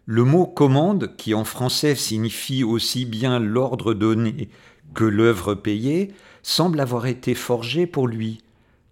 Le 0.06 0.24
mot 0.24 0.44
commande, 0.44 1.14
qui 1.16 1.34
en 1.34 1.44
français 1.44 1.94
signifie 1.94 2.64
aussi 2.64 3.04
bien 3.04 3.38
l'ordre 3.38 3.94
donné 3.94 4.48
que 4.92 5.04
l'œuvre 5.04 5.54
payée, 5.54 6.10
semble 6.42 6.80
avoir 6.80 7.06
été 7.06 7.36
forgé 7.36 7.86
pour 7.86 8.08
lui. 8.08 8.42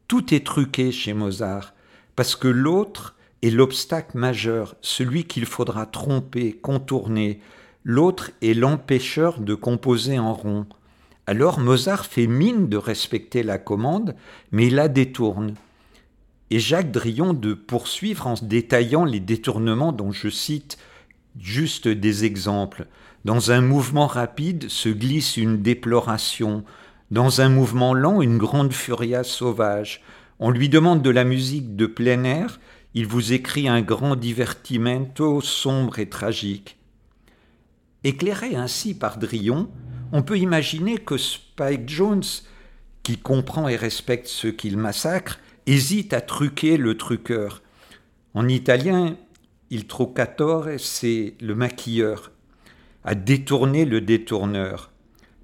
Tout 0.06 0.32
est 0.32 0.46
truqué 0.46 0.92
chez 0.92 1.12
Mozart, 1.12 1.74
parce 2.14 2.36
que 2.36 2.46
l'autre 2.46 3.16
est 3.42 3.50
l'obstacle 3.50 4.16
majeur, 4.16 4.76
celui 4.80 5.24
qu'il 5.24 5.44
faudra 5.44 5.86
tromper, 5.86 6.52
contourner. 6.52 7.40
L'autre 7.82 8.30
est 8.42 8.54
l'empêcheur 8.54 9.40
de 9.40 9.56
composer 9.56 10.20
en 10.20 10.34
rond. 10.34 10.66
Alors 11.26 11.58
Mozart 11.58 12.06
fait 12.06 12.28
mine 12.28 12.68
de 12.68 12.76
respecter 12.76 13.42
la 13.42 13.58
commande, 13.58 14.14
mais 14.52 14.68
il 14.68 14.76
la 14.76 14.86
détourne 14.86 15.56
et 16.50 16.58
Jacques 16.58 16.90
Drillon 16.90 17.32
de 17.32 17.54
poursuivre 17.54 18.26
en 18.26 18.34
détaillant 18.42 19.04
les 19.04 19.20
détournements 19.20 19.92
dont 19.92 20.12
je 20.12 20.28
cite 20.28 20.78
juste 21.38 21.86
des 21.86 22.24
exemples. 22.24 22.86
Dans 23.24 23.52
un 23.52 23.60
mouvement 23.60 24.06
rapide 24.06 24.68
se 24.68 24.88
glisse 24.88 25.36
une 25.36 25.62
déploration, 25.62 26.64
dans 27.10 27.40
un 27.40 27.48
mouvement 27.48 27.94
lent 27.94 28.20
une 28.20 28.38
grande 28.38 28.72
furia 28.72 29.24
sauvage. 29.24 30.02
On 30.38 30.50
lui 30.50 30.68
demande 30.68 31.02
de 31.02 31.10
la 31.10 31.24
musique 31.24 31.76
de 31.76 31.86
plein 31.86 32.24
air, 32.24 32.60
il 32.94 33.06
vous 33.06 33.32
écrit 33.32 33.68
un 33.68 33.82
grand 33.82 34.16
divertimento 34.16 35.40
sombre 35.40 35.98
et 35.98 36.08
tragique. 36.08 36.78
Éclairé 38.02 38.56
ainsi 38.56 38.94
par 38.94 39.18
Drillon, 39.18 39.68
on 40.12 40.22
peut 40.22 40.38
imaginer 40.38 40.98
que 40.98 41.16
Spike 41.16 41.88
Jones, 41.88 42.24
qui 43.02 43.18
comprend 43.18 43.68
et 43.68 43.76
respecte 43.76 44.26
ceux 44.26 44.50
qu'il 44.50 44.76
massacre, 44.76 45.38
hésite 45.70 46.12
à 46.12 46.20
truquer 46.20 46.76
le 46.76 46.96
truqueur. 46.96 47.62
En 48.34 48.48
italien, 48.48 49.16
il 49.70 49.86
truccatore, 49.86 50.66
c'est 50.78 51.34
le 51.40 51.54
maquilleur, 51.54 52.32
à 53.04 53.14
détourner 53.14 53.84
le 53.84 54.00
détourneur. 54.00 54.90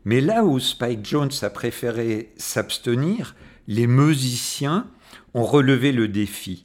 Mais 0.04 0.20
là 0.20 0.44
où 0.44 0.58
Spike 0.58 1.06
Jones 1.06 1.30
a 1.42 1.50
préféré 1.50 2.32
s'abstenir, 2.36 3.36
les 3.68 3.86
musiciens 3.86 4.88
ont 5.34 5.44
relevé 5.44 5.92
le 5.92 6.08
défi. 6.08 6.64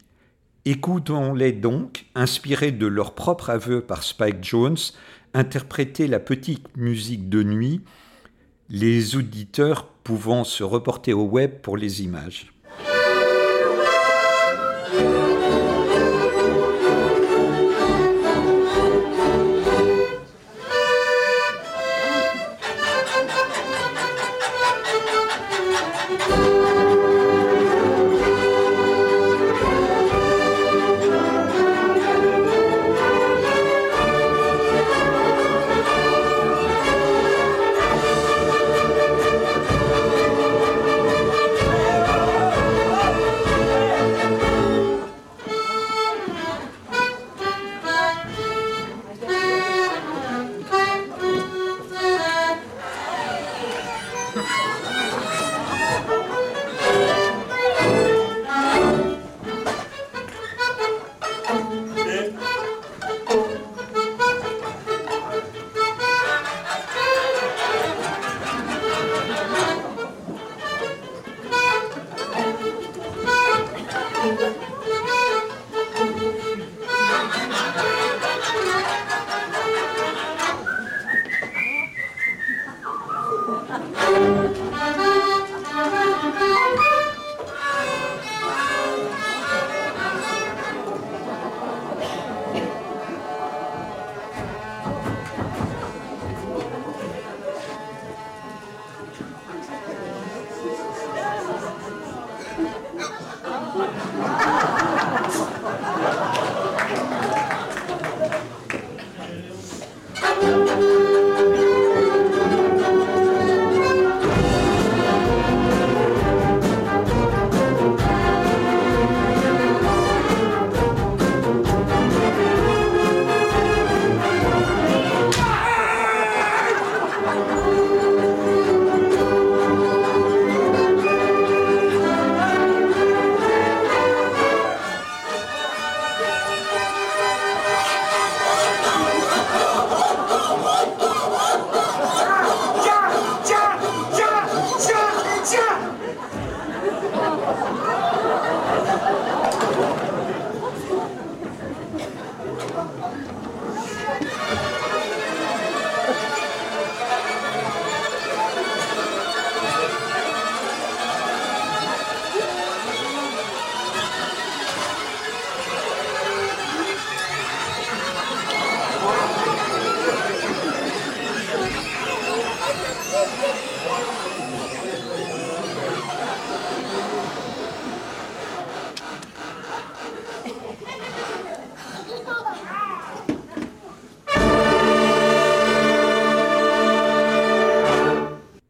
Écoutons-les 0.66 1.52
donc, 1.52 2.06
inspirés 2.16 2.72
de 2.72 2.88
leur 2.88 3.14
propre 3.14 3.52
aveu 3.52 3.82
par 3.82 4.02
Spike 4.02 4.44
Jones, 4.44 4.78
interpréter 5.36 6.08
la 6.08 6.20
petite 6.20 6.76
musique 6.78 7.30
de 7.30 7.44
nuit, 7.44 7.82
les 8.70 9.16
auditeurs 9.16 9.86
pouvant 9.88 10.44
se 10.46 10.64
reporter 10.64 11.14
au 11.14 11.26
web 11.26 11.62
pour 11.62 11.78
les 11.78 12.02
images. 12.02 12.52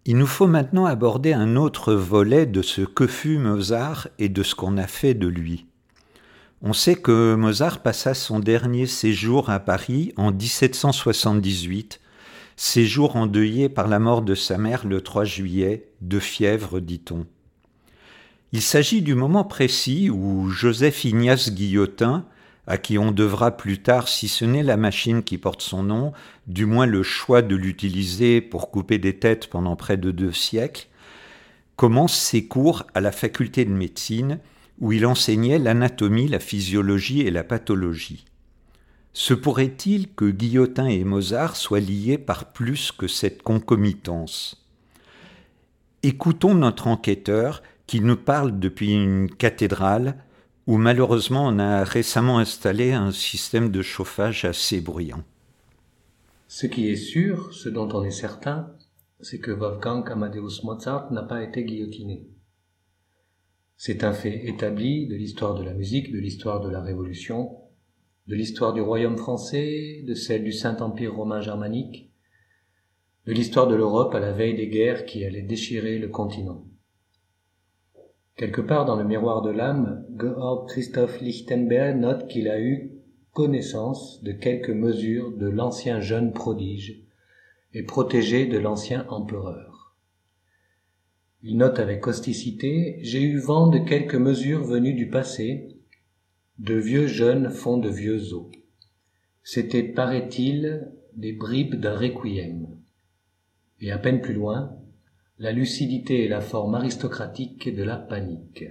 Il 0.05 0.17
nous 0.17 0.27
faut 0.27 0.48
maintenant 0.48 0.86
aborder 0.86 1.31
un 1.34 1.55
autre 1.55 1.93
volet 1.93 2.48
de 2.48 2.63
ce 2.63 2.81
que 2.81 3.05
fut 3.05 3.38
Mozart 3.38 4.08
et 4.17 4.29
de 4.29 4.41
ce 4.41 4.55
qu'on 4.55 4.77
a 4.77 4.88
fait 4.88 5.13
de 5.13 5.27
lui. 5.27 5.67
On 6.63 6.74
sait 6.74 6.96
que 6.96 7.35
Mozart 7.35 7.83
passa 7.83 8.16
son 8.16 8.40
dernier 8.40 8.87
séjour 8.87 9.51
à 9.51 9.59
Paris 9.59 10.11
en 10.18 10.31
1778, 10.31 12.00
séjour 12.55 13.16
endeuillé 13.16 13.70
par 13.70 13.87
la 13.87 14.00
mort 14.00 14.24
de 14.24 14.33
sa 14.33 14.57
mère 14.57 14.87
le 14.87 15.01
3 15.01 15.24
juillet, 15.24 15.92
de 16.01 16.20
fièvre, 16.20 16.79
dit-on. 16.79 17.27
Il 18.53 18.61
s'agit 18.61 19.03
du 19.03 19.14
moment 19.14 19.44
précis 19.44 20.09
où 20.09 20.50
Joseph 20.50 21.05
Ignace 21.05 21.51
Guillotin, 21.51 22.25
à 22.67 22.77
qui 22.77 22.97
on 22.97 23.11
devra 23.11 23.57
plus 23.57 23.81
tard, 23.81 24.07
si 24.07 24.27
ce 24.27 24.45
n'est 24.45 24.63
la 24.63 24.77
machine 24.77 25.24
qui 25.24 25.37
porte 25.37 25.61
son 25.61 25.83
nom, 25.83 26.13
du 26.47 26.65
moins 26.65 26.85
le 26.85 27.03
choix 27.03 27.41
de 27.41 27.55
l'utiliser 27.55 28.41
pour 28.41 28.71
couper 28.71 28.97
des 28.97 29.17
têtes 29.17 29.47
pendant 29.47 29.75
près 29.75 29.97
de 29.97 30.11
deux 30.11 30.31
siècles, 30.31 30.87
commence 31.75 32.15
ses 32.15 32.45
cours 32.45 32.83
à 32.93 33.01
la 33.01 33.11
faculté 33.11 33.65
de 33.65 33.71
médecine 33.71 34.39
où 34.79 34.91
il 34.91 35.05
enseignait 35.05 35.59
l'anatomie, 35.59 36.27
la 36.27 36.39
physiologie 36.39 37.21
et 37.21 37.31
la 37.31 37.43
pathologie. 37.43 38.25
Se 39.13 39.33
pourrait-il 39.33 40.13
que 40.13 40.29
Guillotin 40.29 40.87
et 40.87 41.03
Mozart 41.03 41.55
soient 41.55 41.79
liés 41.79 42.17
par 42.17 42.53
plus 42.53 42.91
que 42.91 43.07
cette 43.07 43.43
concomitance? 43.43 44.65
Écoutons 46.03 46.55
notre 46.55 46.87
enquêteur 46.87 47.61
qui 47.87 48.00
nous 48.00 48.15
parle 48.15 48.59
depuis 48.59 48.93
une 48.93 49.29
cathédrale 49.29 50.15
où 50.67 50.77
malheureusement 50.77 51.47
on 51.47 51.59
a 51.59 51.83
récemment 51.83 52.39
installé 52.39 52.91
un 52.91 53.11
système 53.11 53.69
de 53.69 53.81
chauffage 53.81 54.45
assez 54.45 54.81
bruyant. 54.81 55.24
Ce 56.47 56.67
qui 56.67 56.89
est 56.89 56.97
sûr, 56.97 57.53
ce 57.53 57.69
dont 57.69 57.89
on 57.93 58.03
est 58.03 58.11
certain, 58.11 58.75
c'est 59.21 59.39
que 59.39 59.51
Wolfgang 59.51 60.09
Amadeus 60.11 60.63
Mozart 60.63 61.11
n'a 61.11 61.24
pas 61.24 61.43
été 61.43 61.63
guillotiné. 61.63 62.27
C'est 63.77 64.03
un 64.03 64.13
fait 64.13 64.47
établi 64.47 65.07
de 65.07 65.15
l'histoire 65.15 65.55
de 65.55 65.63
la 65.63 65.74
musique, 65.74 66.11
de 66.11 66.19
l'histoire 66.19 66.59
de 66.59 66.69
la 66.69 66.81
Révolution, 66.81 67.57
de 68.27 68.35
l'histoire 68.35 68.74
du 68.74 68.81
royaume 68.81 69.17
français, 69.17 70.03
de 70.05 70.13
celle 70.13 70.43
du 70.43 70.51
Saint-Empire 70.51 71.15
romain 71.15 71.41
germanique, 71.41 72.11
de 73.25 73.33
l'histoire 73.33 73.67
de 73.67 73.75
l'Europe 73.75 74.13
à 74.13 74.19
la 74.19 74.31
veille 74.31 74.55
des 74.55 74.67
guerres 74.67 75.05
qui 75.05 75.25
allaient 75.25 75.41
déchirer 75.41 76.00
le 76.00 76.09
continent. 76.09 76.65
Quelque 78.41 78.61
part 78.61 78.85
dans 78.85 78.95
le 78.95 79.03
miroir 79.03 79.43
de 79.43 79.51
l'âme, 79.51 80.03
Georg 80.17 80.67
Christoph 80.67 81.21
Lichtenberg 81.21 81.99
note 81.99 82.27
qu'il 82.27 82.49
a 82.49 82.59
eu 82.59 82.89
connaissance 83.33 84.23
de 84.23 84.31
quelques 84.31 84.71
mesures 84.71 85.31
de 85.31 85.45
l'ancien 85.45 86.01
jeune 86.01 86.33
prodige 86.33 87.03
et 87.75 87.83
protégé 87.83 88.47
de 88.47 88.57
l'ancien 88.57 89.05
empereur. 89.09 89.95
Il 91.43 91.57
note 91.57 91.77
avec 91.77 92.01
causticité 92.01 92.97
J'ai 93.03 93.21
eu 93.21 93.37
vent 93.37 93.67
de 93.67 93.77
quelques 93.77 94.15
mesures 94.15 94.63
venues 94.63 94.95
du 94.95 95.07
passé, 95.07 95.77
de 96.57 96.73
vieux 96.73 97.05
jeunes 97.05 97.51
font 97.51 97.77
de 97.77 97.89
vieux 97.89 98.33
os. 98.33 98.47
C'était, 99.43 99.83
paraît-il, 99.83 100.91
des 101.13 101.33
bribes 101.33 101.75
d'un 101.75 101.95
requiem. 101.95 102.75
Et 103.81 103.91
à 103.91 103.99
peine 103.99 104.19
plus 104.19 104.33
loin, 104.33 104.80
la 105.41 105.51
lucidité 105.51 106.23
et 106.23 106.27
la 106.27 106.39
forme 106.39 106.75
aristocratique 106.75 107.73
de 107.75 107.81
la 107.81 107.97
panique. 107.97 108.63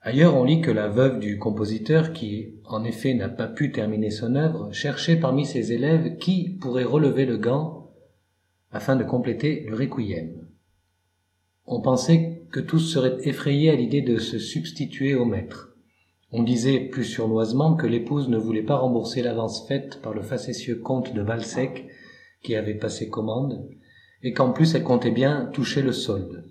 Ailleurs, 0.00 0.36
on 0.36 0.44
lit 0.44 0.60
que 0.60 0.70
la 0.70 0.86
veuve 0.86 1.18
du 1.18 1.40
compositeur, 1.40 2.12
qui 2.12 2.54
en 2.66 2.84
effet 2.84 3.12
n'a 3.12 3.28
pas 3.28 3.48
pu 3.48 3.72
terminer 3.72 4.12
son 4.12 4.36
œuvre, 4.36 4.72
cherchait 4.72 5.16
parmi 5.16 5.44
ses 5.44 5.72
élèves 5.72 6.18
qui 6.18 6.50
pourrait 6.50 6.84
relever 6.84 7.26
le 7.26 7.36
gant 7.36 7.90
afin 8.70 8.94
de 8.94 9.02
compléter 9.02 9.66
le 9.68 9.74
requiem. 9.74 10.46
On 11.66 11.80
pensait 11.80 12.44
que 12.52 12.60
tous 12.60 12.78
seraient 12.78 13.28
effrayés 13.28 13.70
à 13.70 13.74
l'idée 13.74 14.02
de 14.02 14.18
se 14.18 14.38
substituer 14.38 15.16
au 15.16 15.24
maître. 15.24 15.76
On 16.30 16.44
disait 16.44 16.78
plus 16.78 17.04
surnoisement 17.04 17.74
que 17.74 17.88
l'épouse 17.88 18.28
ne 18.28 18.38
voulait 18.38 18.62
pas 18.62 18.76
rembourser 18.76 19.20
l'avance 19.20 19.66
faite 19.66 20.00
par 20.00 20.14
le 20.14 20.22
facétieux 20.22 20.76
comte 20.76 21.12
de 21.12 21.22
Valsec 21.22 21.88
qui 22.44 22.54
avait 22.54 22.78
passé 22.78 23.08
commande, 23.08 23.68
et 24.22 24.32
qu'en 24.32 24.52
plus 24.52 24.74
elle 24.74 24.84
comptait 24.84 25.10
bien 25.10 25.46
toucher 25.52 25.82
le 25.82 25.92
solde. 25.92 26.44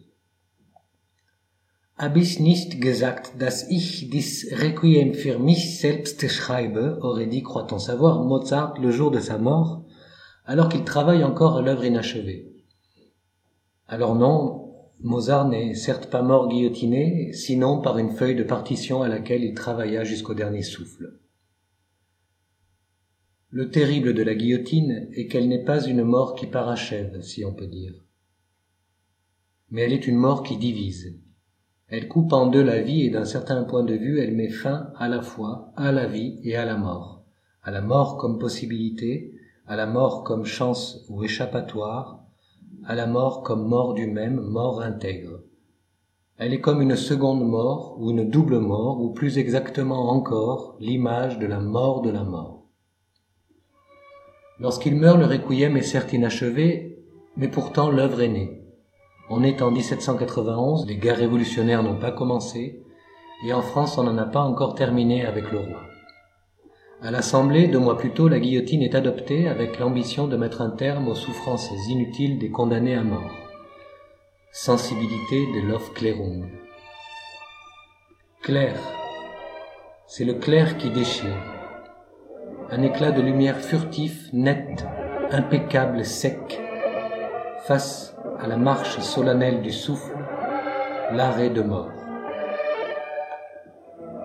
Hab 1.98 2.18
ich 2.18 2.40
nicht 2.40 2.82
gesagt, 2.82 3.34
dass 3.38 3.70
ich 3.70 4.10
dies 4.10 4.48
Requiem 4.52 5.14
für 5.14 5.38
mich 5.38 5.80
selbst 5.80 6.28
schreibe, 6.28 6.98
aurait 7.02 7.28
dit, 7.28 7.44
croit-on 7.44 7.78
savoir, 7.78 8.24
Mozart 8.24 8.80
le 8.82 8.90
jour 8.90 9.12
de 9.12 9.20
sa 9.20 9.38
mort, 9.38 9.86
alors 10.46 10.68
qu'il 10.68 10.84
travaille 10.84 11.24
encore 11.24 11.58
à 11.58 11.62
l'œuvre 11.62 11.86
inachevée. 11.86 12.52
Alors 13.88 14.16
non, 14.16 14.74
Mozart 15.02 15.48
n'est 15.48 15.76
certes 15.76 16.10
pas 16.10 16.24
mort 16.24 16.50
guillotiné, 16.50 17.34
sinon 17.34 17.82
par 17.82 18.00
une 18.00 18.12
feuille 18.12 18.36
de 18.36 18.44
partition 18.44 19.04
à 19.04 19.08
laquelle 19.08 19.44
il 19.44 19.54
travailla 19.54 20.04
jusqu'au 20.04 20.34
dernier 20.34 20.64
souffle. 20.64 21.21
Le 23.54 23.70
terrible 23.70 24.14
de 24.14 24.24
la 24.24 24.34
guillotine 24.34 25.10
est 25.12 25.28
qu'elle 25.28 25.50
n'est 25.50 25.66
pas 25.66 25.84
une 25.84 26.06
mort 26.06 26.36
qui 26.36 26.48
parachève, 26.48 27.22
si 27.22 27.44
on 27.44 27.54
peut 27.54 27.68
dire. 27.68 27.94
Mais 29.70 29.82
elle 29.82 29.92
est 29.92 30.08
une 30.08 30.16
mort 30.16 30.44
qui 30.44 30.56
divise. 30.56 31.20
Elle 31.90 32.08
coupe 32.08 32.32
en 32.32 32.48
deux 32.48 32.64
la 32.64 32.82
vie 32.82 33.02
et 33.02 33.10
d'un 33.10 33.26
certain 33.26 33.66
point 33.66 33.84
de 33.84 33.94
vue, 33.94 34.22
elle 34.22 34.34
met 34.34 34.48
fin 34.48 34.94
à 34.96 35.10
la 35.10 35.22
fois 35.22 35.74
à 35.76 35.92
la 35.92 36.08
vie 36.08 36.40
et 36.46 36.56
à 36.56 36.64
la 36.64 36.78
mort. 36.78 37.26
À 37.62 37.72
la 37.72 37.82
mort 37.82 38.16
comme 38.16 38.40
possibilité, 38.40 39.36
à 39.68 39.76
la 39.76 39.86
mort 39.86 40.24
comme 40.24 40.46
chance 40.46 41.06
ou 41.10 41.22
échappatoire, 41.26 42.24
à 42.86 42.96
la 42.96 43.06
mort 43.06 43.44
comme 43.44 43.68
mort 43.68 43.96
du 43.96 44.08
même, 44.08 44.40
mort 44.40 44.82
intègre. 44.82 45.42
Elle 46.38 46.54
est 46.54 46.62
comme 46.62 46.82
une 46.82 46.96
seconde 46.96 47.46
mort 47.46 47.98
ou 48.00 48.12
une 48.12 48.30
double 48.30 48.60
mort 48.60 49.02
ou 49.02 49.10
plus 49.10 49.38
exactement 49.38 50.10
encore 50.10 50.78
l'image 50.80 51.38
de 51.38 51.48
la 51.48 51.60
mort 51.60 52.02
de 52.02 52.12
la 52.12 52.24
mort. 52.24 52.61
Lorsqu'il 54.62 54.96
meurt, 54.96 55.20
le 55.20 55.26
requiem 55.26 55.76
est 55.76 55.82
certes 55.82 56.14
inachevé, 56.14 57.00
mais 57.36 57.50
pourtant 57.50 57.90
l'œuvre 57.92 58.22
est 58.22 58.30
née. 58.30 58.62
On 59.30 59.44
est 59.44 59.62
en 59.62 59.72
1791, 59.72 60.86
les 60.88 60.96
guerres 60.96 61.18
révolutionnaires 61.18 61.84
n'ont 61.84 62.00
pas 62.00 62.12
commencé, 62.12 62.82
et 63.46 63.52
en 63.52 63.62
France 63.62 63.98
on 63.98 64.04
n'en 64.04 64.18
a 64.18 64.26
pas 64.26 64.42
encore 64.42 64.76
terminé 64.76 65.26
avec 65.26 65.52
le 65.52 65.60
roi. 65.60 65.82
À 67.02 67.12
l'Assemblée, 67.12 67.68
deux 67.68 67.80
mois 67.80 67.98
plus 67.98 68.12
tôt, 68.12 68.30
la 68.30 68.40
guillotine 68.40 68.84
est 68.84 68.96
adoptée 68.96 69.48
avec 69.50 69.80
l'ambition 69.80 70.28
de 70.28 70.38
mettre 70.38 70.62
un 70.62 70.70
terme 70.70 71.08
aux 71.08 71.16
souffrances 71.16 71.72
inutiles 71.90 72.38
des 72.38 72.52
condamnés 72.52 72.96
à 72.96 73.04
mort 73.04 73.32
sensibilité 74.52 75.48
de 75.54 75.62
l'Aufklärung. 75.62 76.50
Clair, 78.42 78.78
c'est 80.08 80.26
le 80.26 80.34
clair 80.34 80.78
qui 80.78 80.90
déchire. 80.90 81.51
Un 82.74 82.84
éclat 82.84 83.12
de 83.12 83.22
lumière 83.22 83.58
furtif, 83.58 84.32
net, 84.32 84.86
impeccable, 85.30 86.06
sec, 86.06 86.62
face 87.66 88.16
à 88.40 88.48
la 88.48 88.56
marche 88.56 88.98
solennelle 89.00 89.62
du 89.62 89.72
souffle, 89.72 90.16
l'arrêt 91.12 91.50
de 91.50 91.62
mort. 91.62 91.92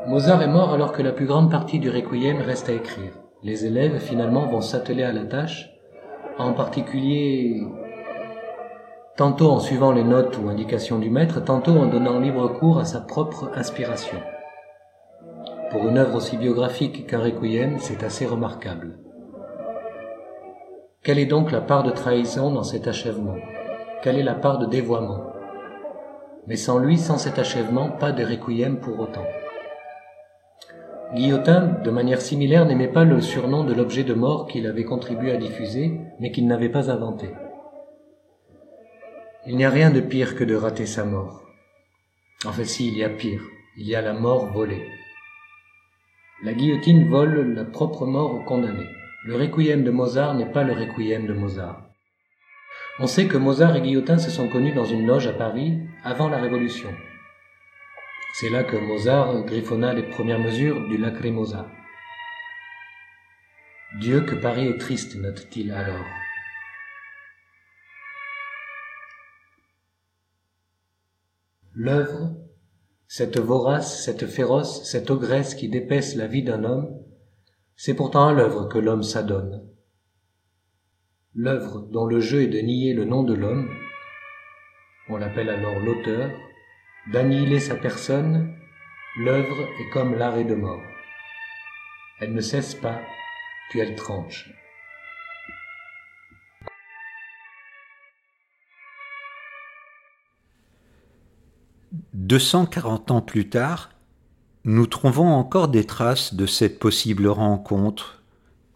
Mozart 0.07 0.43
est 0.43 0.49
mort 0.49 0.73
alors 0.73 0.93
que 0.93 1.03
la 1.03 1.11
plus 1.11 1.27
grande 1.27 1.51
partie 1.51 1.81
du 1.81 1.91
requiem 1.91 2.41
reste 2.41 2.69
à 2.69 2.75
écrire. 2.75 3.11
Les 3.43 3.67
élèves 3.67 3.99
finalement 3.99 4.47
vont 4.47 4.61
s'atteler 4.61 5.03
à 5.03 5.13
la 5.13 5.25
tâche, 5.25 5.69
en 6.39 6.53
particulier 6.53 7.65
tantôt 9.17 9.51
en 9.51 9.59
suivant 9.59 9.91
les 9.91 10.05
notes 10.05 10.39
ou 10.39 10.49
indications 10.49 11.01
du 11.01 11.11
maître, 11.11 11.43
tantôt 11.43 11.73
en 11.73 11.87
donnant 11.87 12.21
libre 12.21 12.47
cours 12.47 12.79
à 12.79 12.85
sa 12.85 13.01
propre 13.01 13.51
inspiration. 13.57 14.19
Pour 15.71 15.89
une 15.89 15.99
œuvre 15.99 16.17
aussi 16.17 16.37
biographique 16.37 17.07
qu'un 17.07 17.21
requiem, 17.21 17.79
c'est 17.79 18.05
assez 18.05 18.25
remarquable. 18.25 18.99
Quelle 21.03 21.19
est 21.19 21.27
donc 21.27 21.51
la 21.51 21.61
part 21.61 21.83
de 21.83 21.91
trahison 21.91 22.53
dans 22.53 22.63
cet 22.63 22.87
achèvement? 22.87 23.37
Quelle 24.03 24.19
est 24.19 24.23
la 24.23 24.35
part 24.35 24.59
de 24.59 24.67
dévoiement? 24.67 25.33
Mais 26.47 26.57
sans 26.57 26.79
lui, 26.79 26.99
sans 26.99 27.19
cet 27.19 27.39
achèvement, 27.39 27.91
pas 27.91 28.13
de 28.13 28.25
requiem 28.25 28.79
pour 28.79 29.01
autant. 29.01 29.27
Guillotin, 31.15 31.79
de 31.83 31.91
manière 31.91 32.21
similaire, 32.21 32.67
n'aimait 32.67 32.89
pas 32.89 33.05
le 33.05 33.21
surnom 33.21 33.65
de 33.65 33.75
l'objet 33.75 34.05
de 34.05 34.15
mort 34.15 34.47
qu'il 34.47 34.67
avait 34.67 34.85
contribué 34.85 35.33
à 35.33 35.37
diffuser, 35.37 36.01
mais 36.21 36.31
qu'il 36.31 36.47
n'avait 36.47 36.69
pas 36.69 36.91
inventé. 36.91 37.31
Il 39.47 39.57
n'y 39.57 39.65
a 39.65 39.71
rien 39.71 39.91
de 39.91 40.01
pire 40.01 40.37
que 40.37 40.45
de 40.45 40.55
rater 40.55 40.87
sa 40.87 41.05
mort. 41.05 41.43
En 42.45 42.53
fait, 42.53 42.65
si, 42.65 42.89
il 42.89 42.99
y 42.99 43.05
a 43.05 43.09
pire. 43.09 43.43
Il 43.77 43.87
y 43.87 43.95
a 43.95 44.03
la 44.03 44.13
mort 44.13 44.47
volée. 44.47 44.87
La 46.43 46.53
guillotine 46.53 47.09
vole 47.09 47.55
la 47.55 47.65
propre 47.65 48.05
mort 48.05 48.35
au 48.35 48.41
condamné. 48.41 48.87
Le 49.25 49.37
requiem 49.37 49.85
de 49.85 49.91
Mozart 49.91 50.35
n'est 50.35 50.53
pas 50.53 50.65
le 50.65 50.75
requiem 50.75 51.27
de 51.27 51.33
Mozart. 51.33 51.83
On 52.99 53.07
sait 53.07 53.27
que 53.27 53.39
Mozart 53.39 53.75
et 53.77 53.81
Guillotin 53.81 54.19
se 54.19 54.31
sont 54.31 54.49
connus 54.49 54.75
dans 54.75 54.85
une 54.85 55.07
loge 55.07 55.27
à 55.27 55.33
Paris 55.33 55.79
avant 56.05 56.29
la 56.29 56.37
Révolution. 56.39 56.91
C'est 58.35 58.51
là 58.51 58.65
que 58.65 58.77
Mozart 58.77 59.45
griffonna 59.45 59.95
les 59.95 60.03
premières 60.03 60.39
mesures 60.39 60.87
du 60.89 60.99
Lacrimosa. 60.99 61.67
Dieu 63.99 64.21
que 64.21 64.35
Paris 64.35 64.69
est 64.69 64.79
triste, 64.79 65.17
note-t-il 65.17 65.73
alors. 65.73 66.05
L'œuvre, 71.75 72.35
cette 73.09 73.39
vorace, 73.39 74.05
cette 74.05 74.27
féroce, 74.27 74.85
cette 74.85 75.11
ogresse 75.11 75.55
qui 75.55 75.69
dépaisse 75.69 76.17
la 76.17 76.27
vie 76.27 76.43
d'un 76.43 76.65
homme, 76.65 76.89
c'est 77.77 77.95
pourtant 77.95 78.29
à 78.29 78.33
l'œuvre 78.33 78.69
que 78.69 78.79
l'homme 78.79 79.03
s'adonne. 79.03 79.69
L'œuvre 81.35 81.81
dont 81.93 82.07
le 82.07 82.21
jeu 82.21 82.43
est 82.43 82.49
de 82.49 82.59
nier 82.59 82.95
le 82.95 83.05
nom 83.05 83.23
de 83.23 83.35
l'homme, 83.35 83.69
on 85.09 85.19
l'appelle 85.19 85.51
alors 85.51 85.79
l'auteur, 85.79 86.31
d'annihiler 87.13 87.61
sa 87.61 87.77
personne, 87.77 88.57
l'œuvre 89.19 89.61
est 89.81 89.91
comme 89.93 90.15
l'arrêt 90.15 90.45
de 90.45 90.55
mort. 90.55 90.83
Elle 92.19 92.35
ne 92.35 92.41
cesse 92.41 92.75
pas, 92.75 93.01
puis 93.71 93.81
elle 93.81 93.95
tranche. 93.95 94.51
240 102.15 103.11
ans 103.11 103.21
plus 103.21 103.49
tard, 103.49 103.91
nous 104.65 104.87
trouvons 104.87 105.29
encore 105.29 105.69
des 105.69 105.85
traces 105.85 106.35
de 106.35 106.47
cette 106.47 106.79
possible 106.79 107.29
rencontre, 107.29 108.23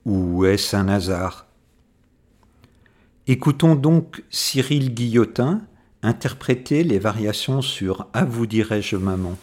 ou 0.05 0.45
est-ce 0.45 0.77
un 0.77 0.89
hasard 0.89 1.47
Écoutons 3.27 3.75
donc 3.75 4.23
Cyril 4.31 4.95
Guillotin 4.95 5.63
interpréter 6.03 6.85
les 6.85 6.99
variations 6.99 7.61
sur 7.61 8.07
À 8.13 8.25
vous 8.25 8.47
dirais-je 8.47 8.97
maman. 8.97 9.37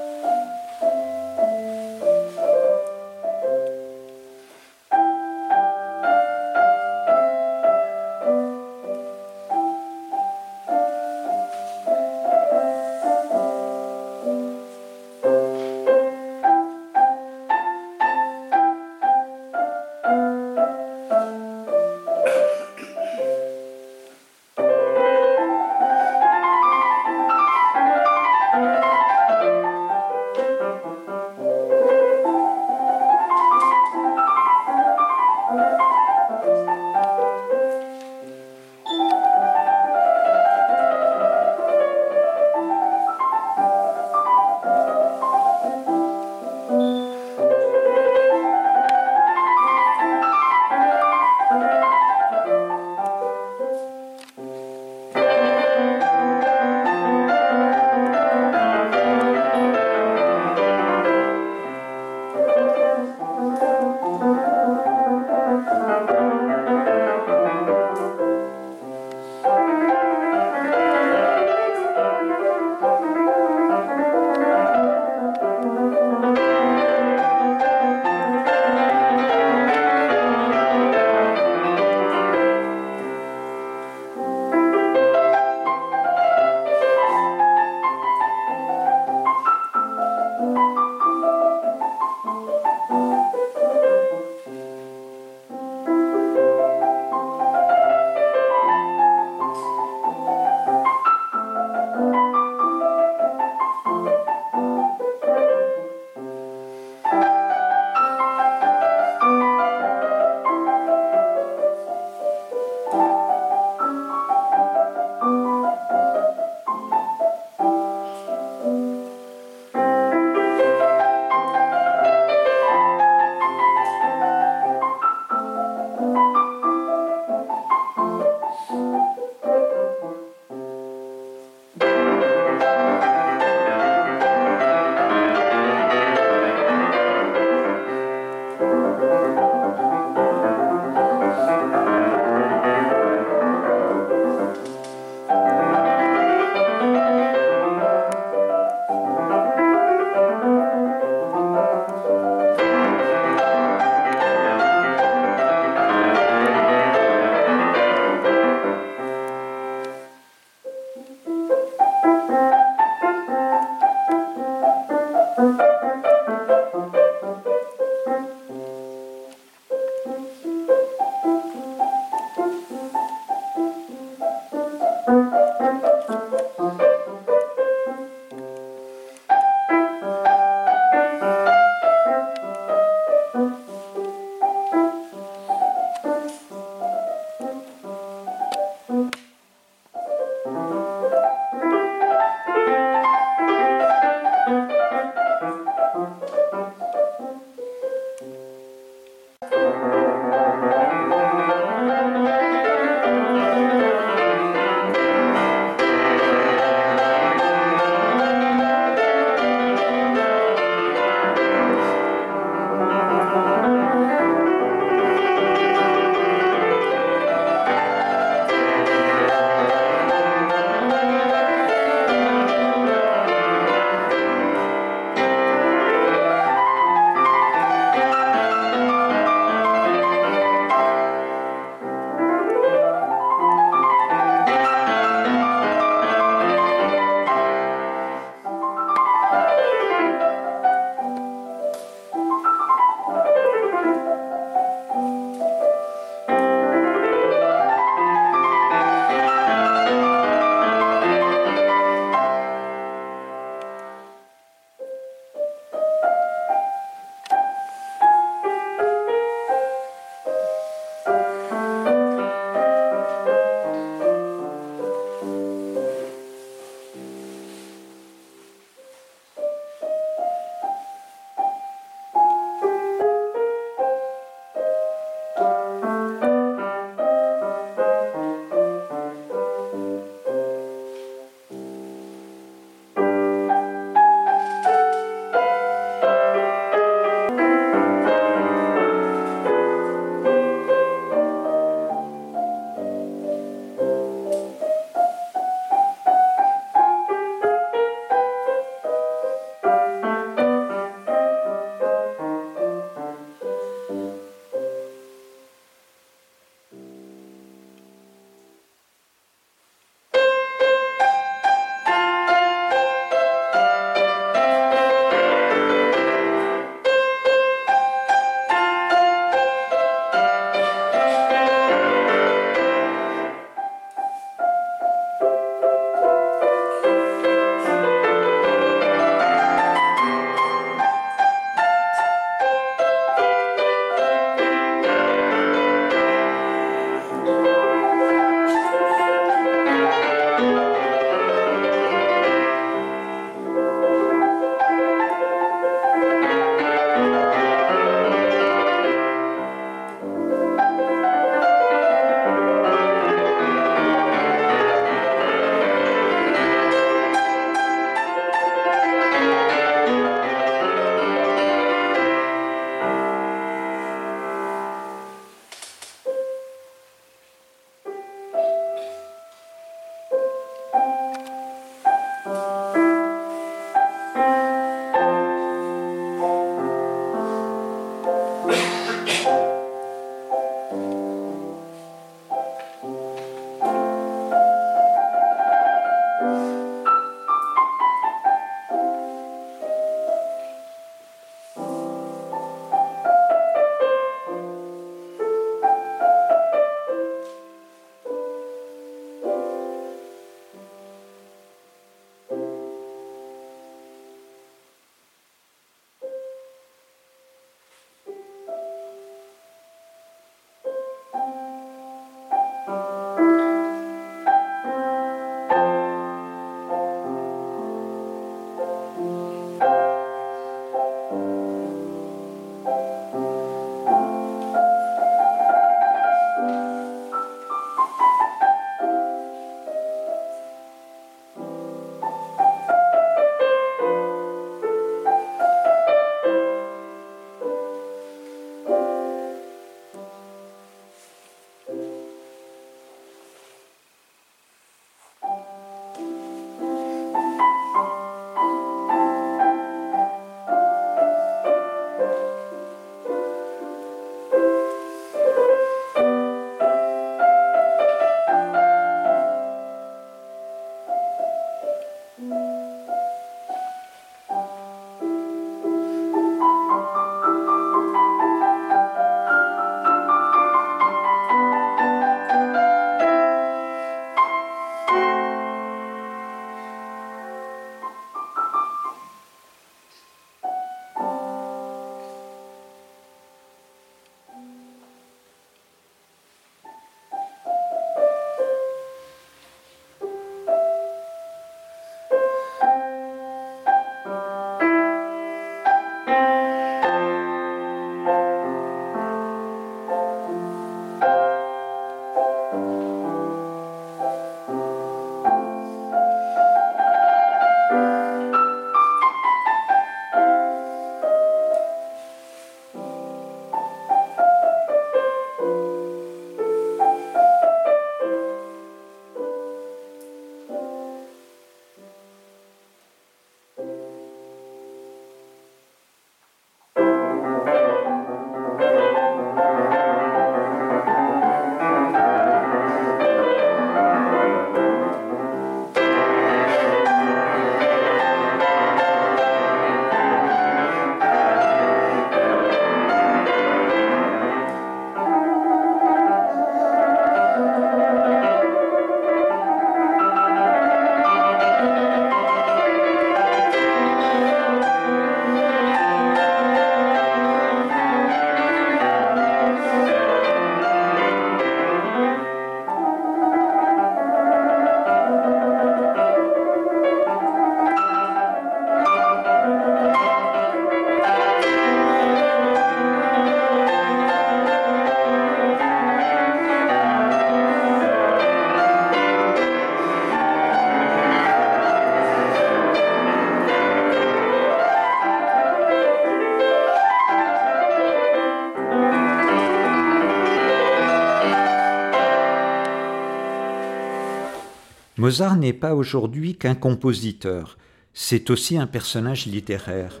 Mozart 595.02 595.34
n'est 595.34 595.52
pas 595.52 595.74
aujourd'hui 595.74 596.36
qu'un 596.36 596.54
compositeur, 596.54 597.58
c'est 597.92 598.30
aussi 598.30 598.56
un 598.56 598.68
personnage 598.68 599.26
littéraire. 599.26 600.00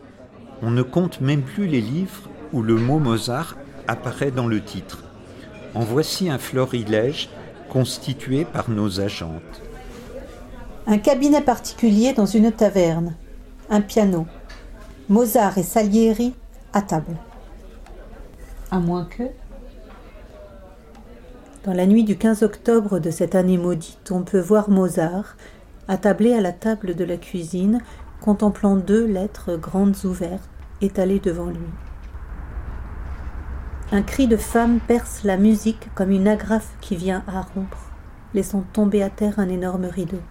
On 0.62 0.70
ne 0.70 0.82
compte 0.82 1.20
même 1.20 1.42
plus 1.42 1.66
les 1.66 1.80
livres 1.80 2.30
où 2.52 2.62
le 2.62 2.76
mot 2.76 3.00
Mozart 3.00 3.56
apparaît 3.88 4.30
dans 4.30 4.46
le 4.46 4.62
titre. 4.62 5.02
En 5.74 5.80
voici 5.80 6.30
un 6.30 6.38
florilège 6.38 7.30
constitué 7.68 8.44
par 8.44 8.70
nos 8.70 9.00
agentes. 9.00 9.62
Un 10.86 10.98
cabinet 10.98 11.42
particulier 11.42 12.12
dans 12.12 12.26
une 12.26 12.52
taverne. 12.52 13.16
Un 13.70 13.80
piano. 13.80 14.28
Mozart 15.08 15.58
et 15.58 15.64
Salieri 15.64 16.32
à 16.72 16.80
table. 16.80 17.16
À 18.70 18.78
moins 18.78 19.06
que. 19.06 19.24
Dans 21.64 21.74
la 21.74 21.86
nuit 21.86 22.02
du 22.02 22.18
15 22.18 22.42
octobre 22.42 22.98
de 22.98 23.12
cette 23.12 23.36
année 23.36 23.56
maudite, 23.56 24.10
on 24.10 24.22
peut 24.22 24.40
voir 24.40 24.68
Mozart, 24.68 25.36
attablé 25.86 26.34
à 26.34 26.40
la 26.40 26.50
table 26.50 26.96
de 26.96 27.04
la 27.04 27.16
cuisine, 27.16 27.80
contemplant 28.20 28.74
deux 28.74 29.06
lettres 29.06 29.54
grandes 29.56 29.94
ouvertes 30.04 30.50
étalées 30.80 31.20
devant 31.20 31.46
lui. 31.46 31.70
Un 33.92 34.02
cri 34.02 34.26
de 34.26 34.36
femme 34.36 34.80
perce 34.80 35.22
la 35.22 35.36
musique 35.36 35.88
comme 35.94 36.10
une 36.10 36.26
agrafe 36.26 36.72
qui 36.80 36.96
vient 36.96 37.22
à 37.28 37.42
rompre, 37.42 37.92
laissant 38.34 38.64
tomber 38.72 39.04
à 39.04 39.10
terre 39.10 39.38
un 39.38 39.48
énorme 39.48 39.84
rideau. 39.84 40.22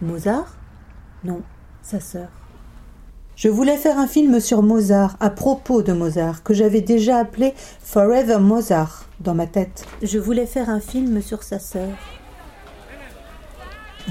Mozart? 0.00 0.54
Non, 1.24 1.42
sa 1.82 1.98
sœur. 1.98 2.28
Je 3.34 3.48
voulais 3.48 3.78
faire 3.78 3.98
un 3.98 4.06
film 4.06 4.40
sur 4.40 4.62
Mozart, 4.62 5.16
à 5.18 5.30
propos 5.30 5.82
de 5.82 5.92
Mozart, 5.92 6.42
que 6.42 6.52
j'avais 6.52 6.82
déjà 6.82 7.18
appelé 7.18 7.54
Forever 7.82 8.38
Mozart 8.38 9.06
dans 9.20 9.34
ma 9.34 9.46
tête. 9.46 9.86
Je 10.02 10.18
voulais 10.18 10.46
faire 10.46 10.68
un 10.68 10.80
film 10.80 11.22
sur 11.22 11.42
sa 11.42 11.58
sœur. 11.58 11.88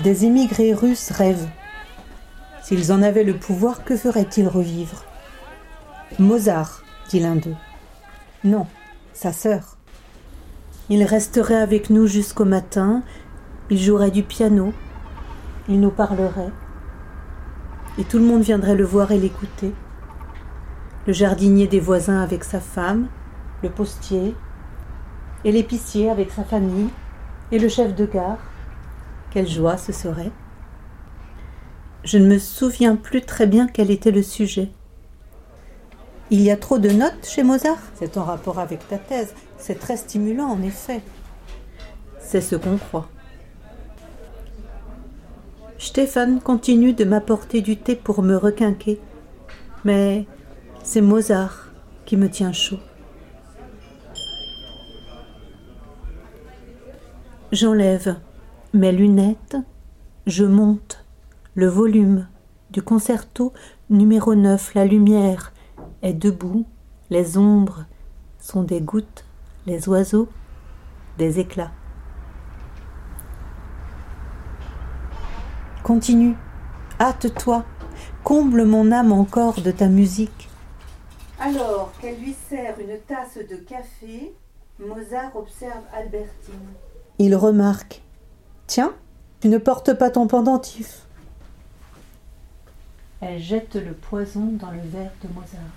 Des 0.03 0.25
émigrés 0.25 0.73
russes 0.73 1.11
rêvent. 1.11 1.49
S'ils 2.63 2.91
en 2.91 3.01
avaient 3.03 3.23
le 3.23 3.37
pouvoir, 3.37 3.83
que 3.83 3.95
feraient-ils 3.95 4.47
revivre? 4.47 5.05
Mozart, 6.17 6.83
dit 7.09 7.19
l'un 7.19 7.35
d'eux. 7.35 7.55
Non, 8.43 8.65
sa 9.13 9.31
sœur. 9.31 9.77
Il 10.89 11.03
resterait 11.03 11.61
avec 11.61 11.89
nous 11.89 12.07
jusqu'au 12.07 12.45
matin, 12.45 13.03
il 13.69 13.77
jouerait 13.79 14.11
du 14.11 14.23
piano, 14.23 14.73
il 15.69 15.79
nous 15.79 15.91
parlerait, 15.91 16.51
et 17.97 18.03
tout 18.03 18.17
le 18.17 18.25
monde 18.25 18.41
viendrait 18.41 18.75
le 18.75 18.83
voir 18.83 19.11
et 19.11 19.17
l'écouter. 19.17 19.73
Le 21.07 21.13
jardinier 21.13 21.67
des 21.67 21.79
voisins 21.79 22.21
avec 22.21 22.43
sa 22.43 22.59
femme, 22.59 23.07
le 23.63 23.69
postier, 23.69 24.35
et 25.43 25.51
l'épicier 25.51 26.09
avec 26.09 26.31
sa 26.31 26.43
famille, 26.43 26.89
et 27.51 27.59
le 27.59 27.67
chef 27.67 27.95
de 27.95 28.05
gare. 28.05 28.37
Quelle 29.31 29.47
joie 29.47 29.77
ce 29.77 29.91
serait. 29.91 30.31
Je 32.03 32.17
ne 32.17 32.27
me 32.27 32.39
souviens 32.39 32.95
plus 32.95 33.21
très 33.21 33.47
bien 33.47 33.67
quel 33.67 33.91
était 33.91 34.11
le 34.11 34.23
sujet. 34.23 34.69
Il 36.29 36.41
y 36.41 36.49
a 36.49 36.57
trop 36.57 36.79
de 36.79 36.89
notes 36.89 37.27
chez 37.27 37.43
Mozart? 37.43 37.77
C'est 37.95 38.17
en 38.17 38.23
rapport 38.23 38.59
avec 38.59 38.87
ta 38.87 38.97
thèse. 38.97 39.33
C'est 39.57 39.79
très 39.79 39.97
stimulant 39.97 40.47
en 40.47 40.61
effet. 40.61 41.01
C'est 42.19 42.41
ce 42.41 42.55
qu'on 42.55 42.77
croit. 42.77 43.09
Stéphane 45.81 46.39
continue 46.39 46.93
de 46.93 47.03
m'apporter 47.03 47.61
du 47.61 47.75
thé 47.75 47.95
pour 47.95 48.21
me 48.21 48.35
requinquer, 48.35 48.99
mais 49.83 50.27
c'est 50.83 51.01
Mozart 51.01 51.71
qui 52.05 52.17
me 52.17 52.29
tient 52.29 52.53
chaud. 52.53 52.77
J'enlève 57.51 58.15
mes 58.75 58.91
lunettes, 58.91 59.57
je 60.27 60.45
monte 60.45 61.03
le 61.55 61.65
volume 61.65 62.27
du 62.69 62.83
concerto 62.83 63.51
numéro 63.89 64.35
9, 64.35 64.75
la 64.75 64.85
lumière 64.85 65.51
est 66.03 66.13
debout, 66.13 66.67
les 67.09 67.39
ombres 67.39 67.85
sont 68.39 68.61
des 68.61 68.81
gouttes, 68.81 69.25
les 69.65 69.89
oiseaux 69.89 70.29
des 71.17 71.39
éclats. 71.39 71.71
Continue, 75.93 76.37
hâte-toi, 77.01 77.65
comble 78.23 78.63
mon 78.63 78.93
âme 78.93 79.11
encore 79.11 79.61
de 79.61 79.71
ta 79.71 79.87
musique. 79.87 80.47
Alors 81.37 81.91
qu'elle 81.99 82.17
lui 82.17 82.33
sert 82.49 82.79
une 82.79 82.97
tasse 82.99 83.37
de 83.37 83.57
café, 83.57 84.31
Mozart 84.79 85.35
observe 85.35 85.83
Albertine. 85.93 86.53
Il 87.19 87.35
remarque 87.35 88.01
Tiens, 88.67 88.93
tu 89.41 89.49
ne 89.49 89.57
portes 89.57 89.93
pas 89.93 90.09
ton 90.09 90.27
pendentif. 90.27 91.01
Elle 93.19 93.41
jette 93.41 93.75
le 93.75 93.91
poison 93.91 94.47
dans 94.53 94.71
le 94.71 94.79
verre 94.79 95.11
de 95.21 95.27
Mozart. 95.27 95.75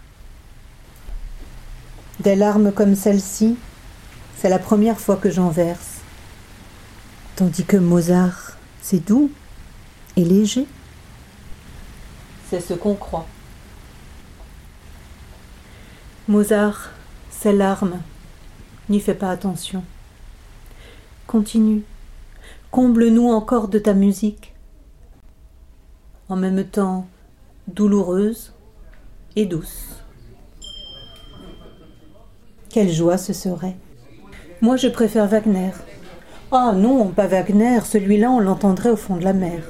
Des 2.21 2.37
larmes 2.37 2.71
comme 2.71 2.95
celle-ci, 2.95 3.57
c'est 4.37 4.49
la 4.49 4.61
première 4.61 5.01
fois 5.01 5.17
que 5.17 5.33
j'en 5.33 5.49
verse. 5.49 6.03
Tandis 7.35 7.65
que 7.65 7.77
Mozart, 7.77 8.53
c'est 8.81 9.05
doux 9.05 9.33
et 10.17 10.25
léger. 10.25 10.67
C'est 12.49 12.61
ce 12.61 12.75
qu'on 12.75 12.95
croit. 12.95 13.27
Mozart, 16.29 16.91
ces 17.31 17.53
larmes, 17.53 18.01
n'y 18.89 19.01
fais 19.01 19.15
pas 19.15 19.31
attention. 19.31 19.83
Continue, 21.27 21.83
comble-nous 22.71 23.29
encore 23.29 23.69
de 23.69 23.79
ta 23.79 23.95
musique. 23.95 24.55
En 26.29 26.37
même 26.37 26.65
temps, 26.65 27.07
douloureuse 27.69 28.53
et 29.37 29.47
douce. 29.47 30.03
Quelle 32.71 32.91
joie 32.91 33.19
ce 33.19 33.33
serait. 33.33 33.77
Moi, 34.61 34.77
je 34.77 34.89
préfère 34.89 35.29
Wagner. 35.29 35.73
Ah 36.51 36.73
non, 36.75 37.09
pas 37.09 37.27
Wagner, 37.27 37.81
celui-là, 37.85 38.31
on 38.31 38.41
l'entendrait 38.41 38.91
au 38.91 38.97
fond 38.97 39.17
de 39.17 39.25
la 39.25 39.33
mer. 39.33 39.63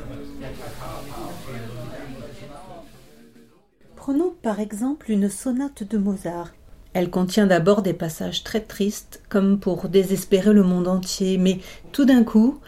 Par 4.44 4.60
exemple 4.60 5.10
une 5.10 5.30
sonate 5.30 5.84
de 5.84 5.96
Mozart. 5.96 6.52
Elle 6.92 7.08
contient 7.08 7.46
d'abord 7.46 7.80
des 7.80 7.94
passages 7.94 8.44
très 8.44 8.60
tristes, 8.60 9.22
comme 9.30 9.58
pour 9.58 9.88
désespérer 9.88 10.52
le 10.52 10.62
monde 10.62 10.86
entier, 10.86 11.38
mais 11.38 11.60
tout 11.92 12.04
d'un 12.04 12.24
coup, 12.24 12.60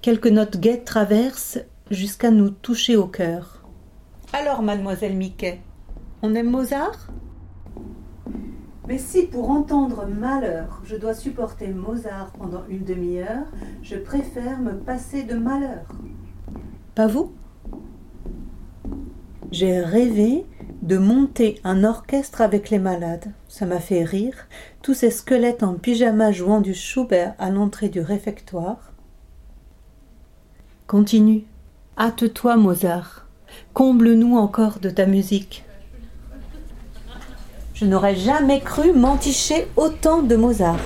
quelques 0.00 0.28
notes 0.28 0.58
gaies 0.58 0.84
traversent 0.84 1.58
jusqu'à 1.90 2.30
nous 2.30 2.50
toucher 2.50 2.94
au 2.94 3.08
cœur. 3.08 3.64
Alors, 4.32 4.62
mademoiselle 4.62 5.16
Mickey, 5.16 5.60
on 6.22 6.36
aime 6.36 6.50
Mozart? 6.50 7.08
Mais 8.86 8.98
si 8.98 9.26
pour 9.26 9.50
entendre 9.50 10.06
malheur, 10.06 10.82
je 10.84 10.94
dois 10.94 11.14
supporter 11.14 11.66
Mozart 11.66 12.30
pendant 12.38 12.62
une 12.68 12.84
demi-heure, 12.84 13.46
je 13.82 13.96
préfère 13.96 14.60
me 14.60 14.74
passer 14.74 15.24
de 15.24 15.34
malheur. 15.34 15.86
Pas 16.94 17.08
vous? 17.08 17.32
J'ai 19.54 19.78
rêvé 19.78 20.44
de 20.82 20.98
monter 20.98 21.60
un 21.62 21.84
orchestre 21.84 22.40
avec 22.40 22.70
les 22.70 22.80
malades. 22.80 23.30
Ça 23.46 23.66
m'a 23.66 23.78
fait 23.78 24.02
rire, 24.02 24.34
tous 24.82 24.94
ces 24.94 25.12
squelettes 25.12 25.62
en 25.62 25.74
pyjama 25.74 26.32
jouant 26.32 26.60
du 26.60 26.74
Schubert 26.74 27.36
à 27.38 27.50
l'entrée 27.50 27.88
du 27.88 28.00
réfectoire. 28.00 28.92
Continue. 30.88 31.44
Hâte-toi, 31.96 32.56
Mozart. 32.56 33.28
Comble-nous 33.74 34.36
encore 34.36 34.80
de 34.80 34.90
ta 34.90 35.06
musique. 35.06 35.64
Je 37.74 37.84
n'aurais 37.84 38.16
jamais 38.16 38.58
cru 38.58 38.92
m'enticher 38.92 39.68
autant 39.76 40.22
de 40.22 40.34
Mozart. 40.34 40.82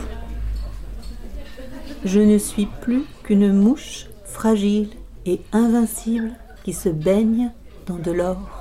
Je 2.05 2.21
ne 2.21 2.37
suis 2.37 2.67
plus 2.83 3.05
qu'une 3.23 3.51
mouche 3.51 4.09
fragile 4.27 4.91
et 5.25 5.41
invincible 5.53 6.33
qui 6.65 6.75
se 6.75 6.91
baigne 6.91 7.51
dans 7.87 7.97
de 7.97 8.11
l'or. 8.11 8.58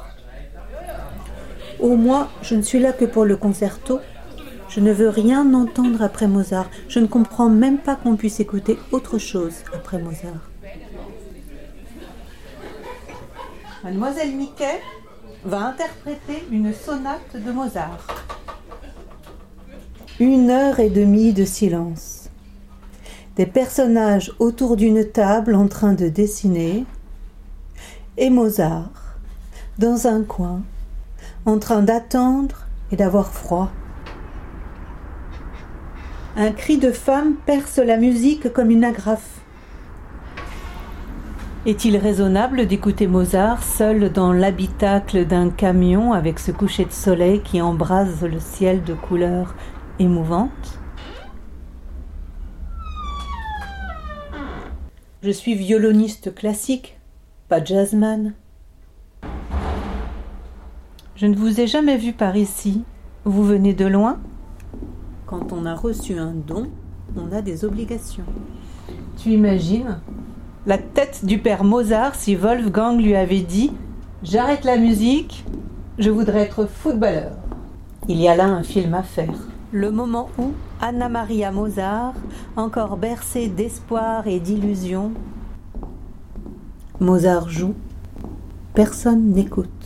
Au 1.80 1.96
moins, 1.96 2.30
je 2.42 2.56
ne 2.56 2.62
suis 2.62 2.80
là 2.80 2.92
que 2.92 3.06
pour 3.06 3.26
le 3.26 3.38
concerto. 3.38 4.00
Je 4.70 4.80
ne 4.80 4.92
veux 4.92 5.10
rien 5.10 5.54
entendre 5.54 6.02
après 6.02 6.28
Mozart. 6.28 6.70
Je 6.90 7.00
ne 7.00 7.08
comprends 7.08 7.50
même 7.50 7.78
pas 7.78 7.96
qu'on 7.96 8.16
puisse 8.16 8.40
écouter 8.40 8.78
autre 8.92 9.18
chose 9.18 9.54
après 9.74 10.00
Mozart. 10.00 10.50
Mademoiselle 13.84 14.36
Mickey 14.36 14.82
va 15.46 15.68
interpréter 15.68 16.44
une 16.52 16.74
sonate 16.74 17.36
de 17.36 17.52
Mozart. 17.52 18.26
Une 20.20 20.50
heure 20.50 20.80
et 20.80 20.90
demie 20.90 21.32
de 21.32 21.46
silence. 21.46 22.30
Des 23.36 23.46
personnages 23.46 24.34
autour 24.40 24.76
d'une 24.78 25.06
table 25.06 25.54
en 25.54 25.68
train 25.68 25.94
de 25.94 26.10
dessiner. 26.10 26.86
Et 28.18 28.32
Mozart, 28.32 29.16
dans 29.78 30.08
un 30.08 30.24
coin, 30.24 30.64
en 31.48 31.60
train 31.60 31.82
d'attendre 31.82 32.68
et 32.92 32.98
d'avoir 32.98 33.32
froid. 33.32 33.72
Un 36.36 36.52
cri 36.52 36.78
de 36.78 36.92
femme 36.92 37.36
perce 37.46 37.78
la 37.78 37.96
musique 37.96 38.52
comme 38.52 38.70
une 38.70 38.84
agrafe. 38.84 39.40
Est-il 41.66 41.96
raisonnable 41.96 42.68
d'écouter 42.68 43.08
Mozart 43.08 43.64
seul 43.64 44.12
dans 44.12 44.34
l'habitacle 44.34 45.26
d'un 45.26 45.50
camion 45.50 46.12
avec 46.12 46.40
ce 46.40 46.52
coucher 46.52 46.84
de 46.84 46.92
soleil 46.92 47.42
qui 47.42 47.62
embrase 47.62 48.24
le 48.24 48.40
ciel 48.42 48.84
de 48.84 48.94
couleurs 48.94 49.56
émouvantes? 50.00 50.80
Je 55.24 55.32
suis 55.32 55.56
violoniste 55.56 56.36
classique, 56.36 57.00
pas 57.48 57.64
jazzman. 57.64 58.34
Je 61.18 61.26
ne 61.26 61.36
vous 61.36 61.60
ai 61.60 61.66
jamais 61.66 61.98
vu 61.98 62.14
par 62.14 62.38
ici. 62.38 62.84
Vous 63.26 63.44
venez 63.44 63.74
de 63.74 63.88
loin? 63.88 64.20
Quand 65.26 65.52
on 65.52 65.66
a 65.66 65.74
reçu 65.74 66.20
un 66.20 66.32
don, 66.32 66.68
on 67.18 67.36
a 67.36 67.42
des 67.42 67.66
obligations. 67.66 68.24
Tu 69.18 69.32
imagines? 69.32 69.98
La 70.68 70.78
tête 70.78 71.26
du 71.26 71.40
père 71.40 71.64
Mozart 71.64 72.14
si 72.14 72.36
Wolfgang 72.36 73.02
lui 73.02 73.16
avait 73.16 73.40
dit 73.40 73.72
J'arrête 74.22 74.64
la 74.64 74.78
musique, 74.78 75.44
je 75.98 76.12
voudrais 76.12 76.42
être 76.42 76.68
footballeur. 76.68 77.32
Il 78.08 78.22
y 78.22 78.28
a 78.28 78.36
là 78.36 78.46
un 78.46 78.62
film 78.62 78.94
à 78.94 79.02
faire. 79.02 79.40
Le 79.72 79.90
moment 79.90 80.30
où 80.38 80.52
Anna 80.82 81.10
Maria 81.10 81.52
Mozart, 81.52 82.14
encore 82.56 82.96
bercée 82.96 83.48
d'espoir 83.48 84.28
et 84.28 84.40
d'illusion, 84.40 85.12
Mozart 87.00 87.50
joue, 87.50 87.74
personne 88.76 89.32
n'écoute. 89.32 89.77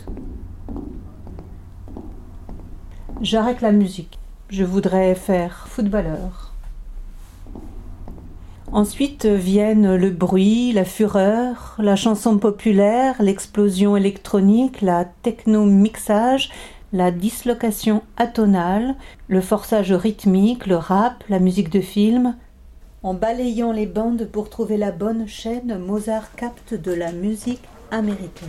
J'arrête 3.22 3.60
la 3.60 3.70
musique, 3.70 4.18
je 4.50 4.64
voudrais 4.64 5.14
faire 5.14 5.68
footballeur. 5.68 6.52
Ensuite 8.72 9.26
viennent 9.26 9.94
le 9.94 10.10
bruit, 10.10 10.72
la 10.72 10.84
fureur, 10.84 11.76
la 11.78 11.94
chanson 11.94 12.38
populaire, 12.38 13.22
l'explosion 13.22 13.96
électronique, 13.96 14.80
la 14.80 15.04
techno-mixage, 15.04 16.50
la 16.92 17.12
dislocation 17.12 18.02
atonale, 18.16 18.96
le 19.28 19.40
forçage 19.40 19.92
rythmique, 19.92 20.66
le 20.66 20.76
rap, 20.76 21.22
la 21.28 21.38
musique 21.38 21.70
de 21.70 21.80
film. 21.80 22.34
En 23.04 23.14
balayant 23.14 23.70
les 23.70 23.86
bandes 23.86 24.26
pour 24.32 24.50
trouver 24.50 24.76
la 24.76 24.90
bonne 24.90 25.28
chaîne, 25.28 25.78
Mozart 25.78 26.34
capte 26.34 26.74
de 26.74 26.92
la 26.92 27.12
musique 27.12 27.62
américaine. 27.92 28.48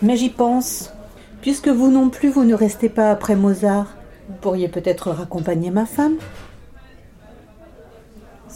Mais 0.00 0.16
j'y 0.16 0.30
pense. 0.30 0.92
Puisque 1.40 1.68
vous 1.68 1.90
non 1.90 2.10
plus, 2.10 2.30
vous 2.30 2.44
ne 2.44 2.54
restez 2.54 2.88
pas 2.88 3.10
après 3.10 3.36
Mozart, 3.36 3.96
vous 4.28 4.36
pourriez 4.36 4.68
peut-être 4.68 5.10
raccompagner 5.10 5.70
ma 5.70 5.86
femme 5.86 6.16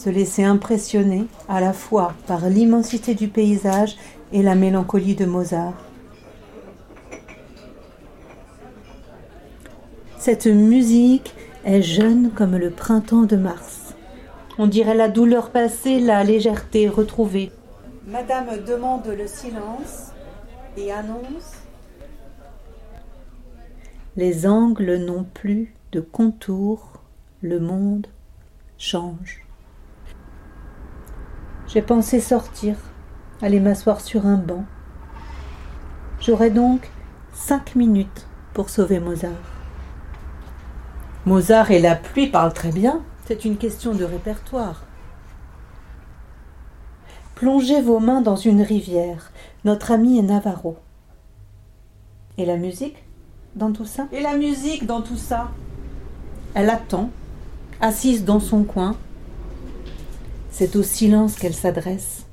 se 0.03 0.09
laisser 0.09 0.43
impressionner 0.43 1.27
à 1.47 1.61
la 1.61 1.71
fois 1.71 2.13
par 2.27 2.49
l'immensité 2.49 3.15
du 3.15 3.29
paysage 3.29 3.95
et 4.33 4.41
la 4.43 4.53
mélancolie 4.53 5.15
de 5.15 5.25
Mozart. 5.25 5.75
Cette 10.17 10.47
musique 10.47 11.33
est 11.63 11.81
jeune 11.81 12.31
comme 12.31 12.57
le 12.57 12.69
printemps 12.69 13.23
de 13.23 13.37
mars. 13.37 13.93
On 14.57 14.67
dirait 14.67 14.95
la 14.95 15.07
douleur 15.07 15.51
passée, 15.51 15.99
la 15.99 16.23
légèreté 16.23 16.89
retrouvée. 16.89 17.51
Madame 18.05 18.61
demande 18.67 19.07
le 19.07 19.27
silence 19.27 20.11
et 20.75 20.91
annonce 20.91 21.62
Les 24.15 24.45
angles 24.45 24.97
n'ont 24.97 25.23
plus 25.23 25.73
de 25.91 25.99
contours, 25.99 27.01
le 27.41 27.59
monde 27.59 28.05
change. 28.77 29.43
J'ai 31.65 31.81
pensé 31.81 32.19
sortir, 32.19 32.75
aller 33.41 33.59
m'asseoir 33.59 34.01
sur 34.01 34.27
un 34.27 34.37
banc. 34.37 34.65
J'aurai 36.19 36.51
donc 36.51 36.91
cinq 37.33 37.75
minutes 37.75 38.27
pour 38.53 38.69
sauver 38.69 38.99
Mozart. 38.99 39.31
Mozart 41.25 41.71
et 41.71 41.79
la 41.79 41.95
pluie 41.95 42.27
parlent 42.27 42.53
très 42.53 42.71
bien. 42.71 43.01
C'est 43.25 43.45
une 43.45 43.57
question 43.57 43.95
de 43.95 44.03
répertoire. 44.03 44.83
Plongez 47.33 47.81
vos 47.81 47.99
mains 47.99 48.21
dans 48.21 48.35
une 48.35 48.61
rivière. 48.61 49.31
Notre 49.65 49.91
ami 49.91 50.19
est 50.19 50.23
Navarro. 50.23 50.77
Et 52.37 52.45
la 52.45 52.57
musique? 52.57 53.03
Dans 53.55 53.71
tout 53.71 53.85
ça 53.85 54.07
Et 54.11 54.21
la 54.21 54.37
musique 54.37 54.85
dans 54.85 55.01
tout 55.01 55.17
ça 55.17 55.51
Elle 56.53 56.69
attend, 56.69 57.09
assise 57.81 58.25
dans 58.25 58.39
son 58.39 58.63
coin, 58.63 58.95
c'est 60.51 60.75
au 60.75 60.83
silence 60.83 61.35
qu'elle 61.35 61.55
s'adresse. 61.55 62.25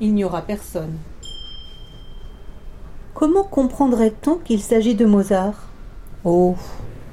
Il 0.00 0.14
n'y 0.14 0.24
aura 0.24 0.42
personne. 0.42 0.96
Comment 3.14 3.44
comprendrait-on 3.44 4.38
qu'il 4.38 4.60
s'agit 4.60 4.96
de 4.96 5.04
Mozart? 5.04 5.68
Oh, 6.24 6.56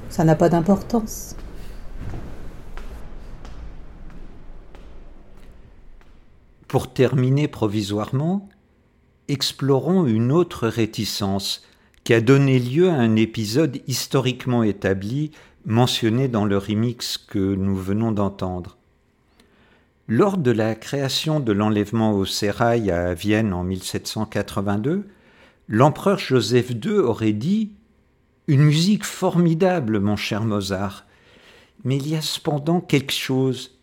ça 0.08 0.24
n'a 0.24 0.34
pas 0.34 0.48
d'importance. 0.48 1.36
Pour 6.66 6.92
terminer 6.92 7.46
provisoirement, 7.46 8.48
explorons 9.28 10.06
une 10.06 10.32
autre 10.32 10.66
réticence 10.66 11.62
qui 12.10 12.14
a 12.14 12.20
donné 12.20 12.58
lieu 12.58 12.90
à 12.90 12.94
un 12.94 13.14
épisode 13.14 13.78
historiquement 13.86 14.64
établi 14.64 15.30
mentionné 15.64 16.26
dans 16.26 16.44
le 16.44 16.58
remix 16.58 17.16
que 17.16 17.54
nous 17.54 17.76
venons 17.76 18.10
d'entendre. 18.10 18.78
Lors 20.08 20.36
de 20.36 20.50
la 20.50 20.74
création 20.74 21.38
de 21.38 21.52
l'enlèvement 21.52 22.10
au 22.14 22.24
sérail 22.24 22.90
à 22.90 23.14
Vienne 23.14 23.52
en 23.52 23.62
1782, 23.62 25.06
l'empereur 25.68 26.18
Joseph 26.18 26.72
II 26.84 26.94
aurait 26.94 27.32
dit 27.32 27.70
Une 28.48 28.64
musique 28.64 29.04
formidable, 29.04 30.00
mon 30.00 30.16
cher 30.16 30.42
Mozart, 30.42 31.06
mais 31.84 31.96
il 31.96 32.08
y 32.08 32.16
a 32.16 32.22
cependant 32.22 32.80
quelque 32.80 33.12
chose. 33.12 33.78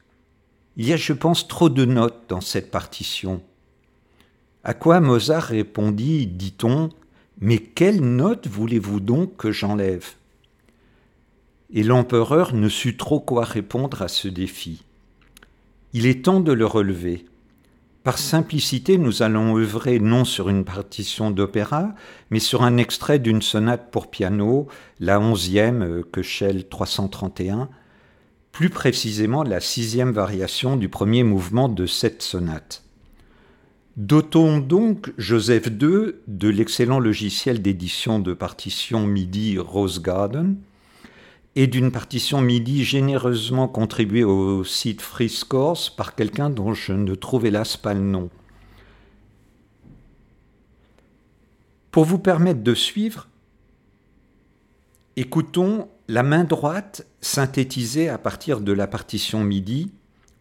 Il 0.75 0.85
y 0.85 0.91
a, 0.91 0.97
je 0.97 1.13
pense, 1.13 1.47
trop 1.47 1.69
de 1.69 1.85
notes 1.85 2.25
dans 2.27 2.41
cette 2.41 2.71
partition. 2.71 3.41
À 4.65 4.73
quoi 4.73 4.99
Mozart 4.99 5.43
répondit, 5.43 6.27
dit-on, 6.27 6.89
Mais 7.39 7.59
quelles 7.59 8.01
notes 8.01 8.47
voulez-vous 8.47 8.99
donc 8.99 9.37
que 9.37 9.51
j'enlève? 9.51 10.05
Et 11.71 11.83
l'empereur 11.83 12.55
ne 12.55 12.69
sut 12.69 12.97
trop 12.97 13.19
quoi 13.19 13.43
répondre 13.43 14.01
à 14.01 14.07
ce 14.07 14.27
défi. 14.27 14.83
Il 15.93 16.05
est 16.07 16.25
temps 16.25 16.39
de 16.39 16.51
le 16.51 16.65
relever. 16.65 17.25
Par 18.03 18.17
simplicité, 18.17 18.97
nous 18.97 19.21
allons 19.21 19.57
œuvrer 19.57 19.99
non 19.99 20.23
sur 20.23 20.49
une 20.49 20.63
partition 20.63 21.29
d'opéra, 21.29 21.93
mais 22.31 22.39
sur 22.39 22.63
un 22.63 22.77
extrait 22.77 23.19
d'une 23.19 23.41
sonate 23.41 23.91
pour 23.91 24.09
piano, 24.09 24.67
la 24.99 25.19
onzième, 25.19 25.83
euh, 25.83 26.03
Köchel 26.03 26.67
331, 26.69 27.69
plus 28.51 28.69
précisément 28.69 29.43
la 29.43 29.59
sixième 29.59 30.11
variation 30.11 30.77
du 30.77 30.89
premier 30.89 31.23
mouvement 31.23 31.69
de 31.69 31.85
cette 31.85 32.21
sonate. 32.21 32.86
Dotons 33.97 34.59
donc 34.59 35.11
Joseph 35.17 35.71
II 35.81 36.13
de 36.27 36.49
l'excellent 36.49 36.99
logiciel 36.99 37.63
d'édition 37.63 38.19
de 38.19 38.35
partition 38.35 39.07
MIDI 39.07 39.57
Rose 39.57 40.03
Garden, 40.03 40.57
et 41.55 41.65
d'une 41.65 41.91
partition 41.91 42.39
MIDI 42.39 42.83
généreusement 42.83 43.67
contribuée 43.67 44.23
au 44.23 44.63
site 44.63 45.01
Free 45.01 45.29
Scores 45.29 45.95
par 45.97 46.13
quelqu'un 46.13 46.51
dont 46.51 46.75
je 46.75 46.93
ne 46.93 47.15
trouve 47.15 47.47
hélas 47.47 47.75
pas 47.75 47.95
le 47.95 48.01
nom. 48.01 48.29
Pour 51.89 52.05
vous 52.05 52.19
permettre 52.19 52.61
de 52.61 52.75
suivre, 52.75 53.27
écoutons 55.15 55.89
la 56.07 56.21
main 56.21 56.43
droite 56.43 57.07
synthétisée 57.19 58.09
à 58.09 58.19
partir 58.19 58.61
de 58.61 58.73
la 58.73 58.85
partition 58.85 59.43
MIDI 59.43 59.91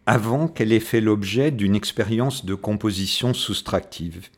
avant 0.06 0.48
qu'elle 0.48 0.72
ait 0.72 0.80
fait 0.80 1.00
l'objet 1.00 1.50
d'une 1.50 1.74
expérience 1.74 2.44
de 2.44 2.54
composition 2.54 3.34
soustractive. 3.34 4.28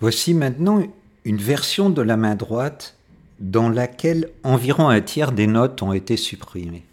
Voici 0.00 0.32
maintenant 0.32 0.82
une 1.24 1.36
version 1.36 1.90
de 1.90 2.00
la 2.00 2.16
main 2.16 2.34
droite 2.34 2.96
dans 3.38 3.68
laquelle 3.68 4.30
environ 4.44 4.88
un 4.88 5.00
tiers 5.00 5.32
des 5.32 5.46
notes 5.46 5.82
ont 5.82 5.92
été 5.92 6.16
supprimées. 6.16 6.84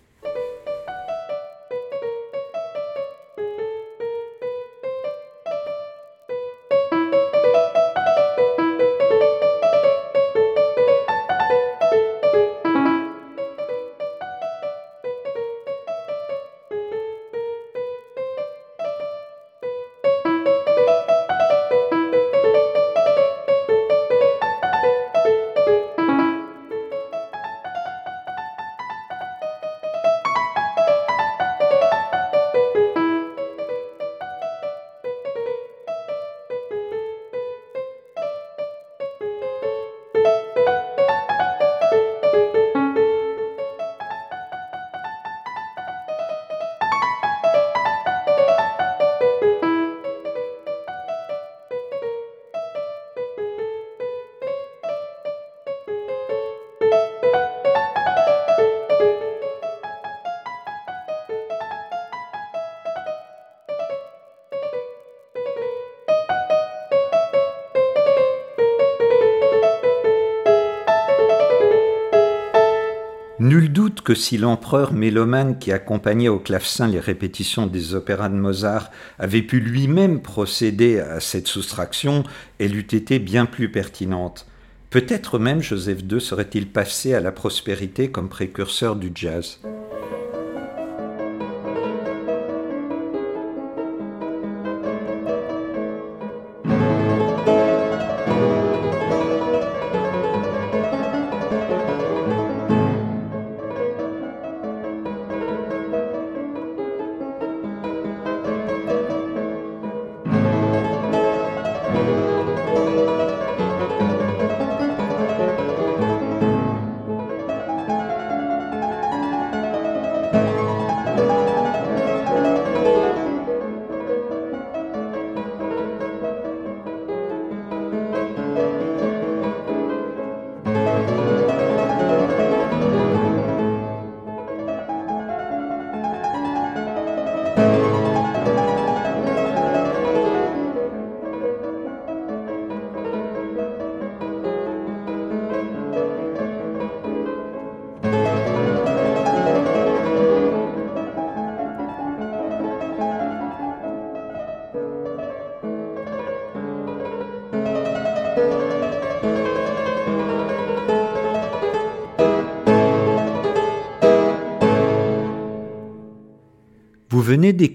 Si 74.18 74.38
l'empereur 74.38 74.92
mélomane 74.92 75.58
qui 75.58 75.72
accompagnait 75.72 76.28
au 76.28 76.40
clavecin 76.40 76.88
les 76.88 77.00
répétitions 77.00 77.68
des 77.68 77.96
opéras 77.96 78.28
de 78.28 78.36
Mozart 78.36 78.92
avait 79.18 79.42
pu 79.42 79.62
lui-même 79.62 80.22
procéder 80.22 81.00
à 81.00 81.22
cette 81.22 81.48
soustraction, 81.48 82.24
elle 82.60 82.76
eût 82.76 82.82
été 82.82 83.20
bien 83.20 83.46
plus 83.46 83.72
pertinente. 83.72 84.46
Peut-être 84.90 85.40
même 85.40 85.62
Joseph 85.62 86.00
II 86.10 86.20
serait-il 86.20 86.68
passé 86.68 87.14
à 87.14 87.22
la 87.22 87.32
prospérité 87.32 88.10
comme 88.10 88.30
précurseur 88.30 88.96
du 88.96 89.12
jazz. 89.14 89.60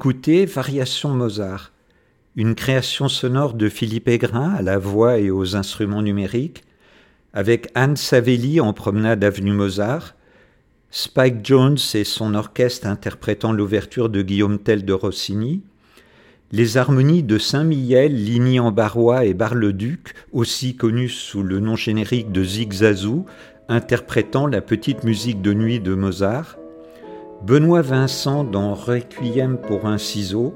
D'écouter 0.02 0.46
Variation 0.46 1.10
Mozart, 1.10 1.70
une 2.34 2.56
création 2.56 3.06
sonore 3.06 3.54
de 3.54 3.68
Philippe 3.68 4.08
Aigrin 4.08 4.50
à 4.50 4.60
la 4.60 4.76
voix 4.76 5.20
et 5.20 5.30
aux 5.30 5.54
instruments 5.54 6.02
numériques, 6.02 6.64
avec 7.32 7.68
Anne 7.76 7.94
Savelli 7.94 8.60
en 8.60 8.72
promenade 8.72 9.22
avenue 9.22 9.52
Mozart, 9.52 10.16
Spike 10.90 11.46
Jones 11.46 11.78
et 11.94 12.02
son 12.02 12.34
orchestre 12.34 12.88
interprétant 12.88 13.52
l'ouverture 13.52 14.08
de 14.08 14.22
Guillaume 14.22 14.58
Tell 14.58 14.84
de 14.84 14.92
Rossini, 14.92 15.62
les 16.50 16.76
harmonies 16.76 17.22
de 17.22 17.38
Saint-Mihiel, 17.38 18.12
Ligny 18.12 18.58
en 18.58 18.72
Barrois 18.72 19.24
et 19.24 19.34
Bar-le-Duc, 19.34 20.14
aussi 20.32 20.74
connus 20.74 21.10
sous 21.10 21.44
le 21.44 21.60
nom 21.60 21.76
générique 21.76 22.32
de 22.32 22.42
Zigzazou, 22.42 23.24
interprétant 23.68 24.48
la 24.48 24.62
petite 24.62 25.04
musique 25.04 25.42
de 25.42 25.54
nuit 25.54 25.78
de 25.78 25.94
Mozart, 25.94 26.56
Benoît 27.44 27.82
Vincent 27.82 28.44
dans 28.44 28.72
Requiem 28.72 29.58
pour 29.58 29.86
un 29.86 29.98
ciseau, 29.98 30.54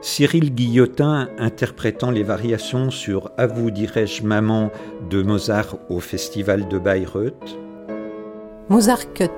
Cyril 0.00 0.52
Guillotin 0.52 1.28
interprétant 1.38 2.10
les 2.10 2.24
variations 2.24 2.90
sur 2.90 3.30
À 3.36 3.46
vous 3.46 3.70
dirais-je 3.70 4.24
maman 4.24 4.70
de 5.08 5.22
Mozart 5.22 5.76
au 5.88 6.00
Festival 6.00 6.66
de 6.66 6.80
Bayreuth. 6.80 7.56
Mozart 8.68 9.12
Cut, 9.14 9.30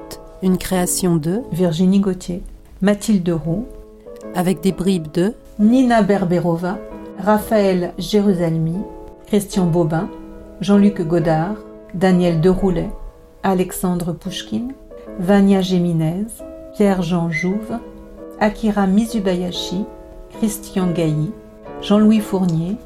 une 0.43 0.57
création 0.57 1.16
de 1.16 1.43
Virginie 1.53 2.01
Gauthier, 2.01 2.43
Mathilde 2.81 3.29
Roux, 3.29 3.66
avec 4.35 4.62
des 4.62 4.73
bribes 4.73 5.12
de 5.12 5.35
Nina 5.59 6.01
Berberova, 6.01 6.79
Raphaël 7.18 7.93
Jérusalemi, 7.99 8.79
Christian 9.27 9.66
Bobin, 9.66 10.09
Jean-Luc 10.62 11.03
Godard, 11.03 11.57
Daniel 11.93 12.41
Deroulet, 12.41 12.89
Alexandre 13.43 14.12
Pouchkine, 14.14 14.73
Vania 15.18 15.61
Géminez, 15.61 16.25
Pierre-Jean 16.75 17.31
Jouve, 17.31 17.79
Akira 18.41 18.87
Mizubayashi, 18.87 19.85
Christian 20.39 20.91
Gailly, 20.91 21.31
Jean-Louis 21.83 22.20
Fournier, 22.20 22.77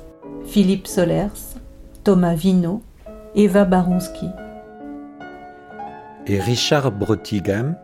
Philippe 0.45 0.89
Solers, 0.89 1.55
Thomas 2.03 2.34
Vino, 2.34 2.82
Eva 3.37 3.64
Baronski. 3.64 4.26
Et 6.26 6.41
Richard 6.41 6.91
Brotigam, 6.91 7.76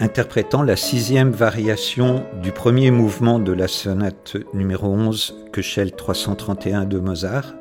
interprétant 0.00 0.62
la 0.62 0.76
sixième 0.76 1.30
variation 1.30 2.24
du 2.42 2.50
premier 2.50 2.90
mouvement 2.90 3.38
de 3.38 3.52
la 3.52 3.68
sonate 3.68 4.38
numéro 4.54 4.86
11 4.86 5.34
Köchel 5.52 5.92
331 5.92 6.86
de 6.86 6.98
Mozart, 6.98 7.54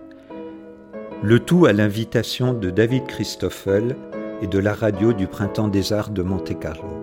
le 1.22 1.40
tout 1.40 1.66
à 1.66 1.74
l'invitation 1.74 2.54
de 2.54 2.70
David 2.70 3.08
Christoffel 3.08 3.98
et 4.42 4.48
de 4.48 4.58
la 4.58 4.74
radio 4.74 5.12
du 5.12 5.28
Printemps 5.28 5.68
des 5.68 5.92
Arts 5.92 6.12
de 6.12 6.24
Monte-Carlo. 6.24 7.01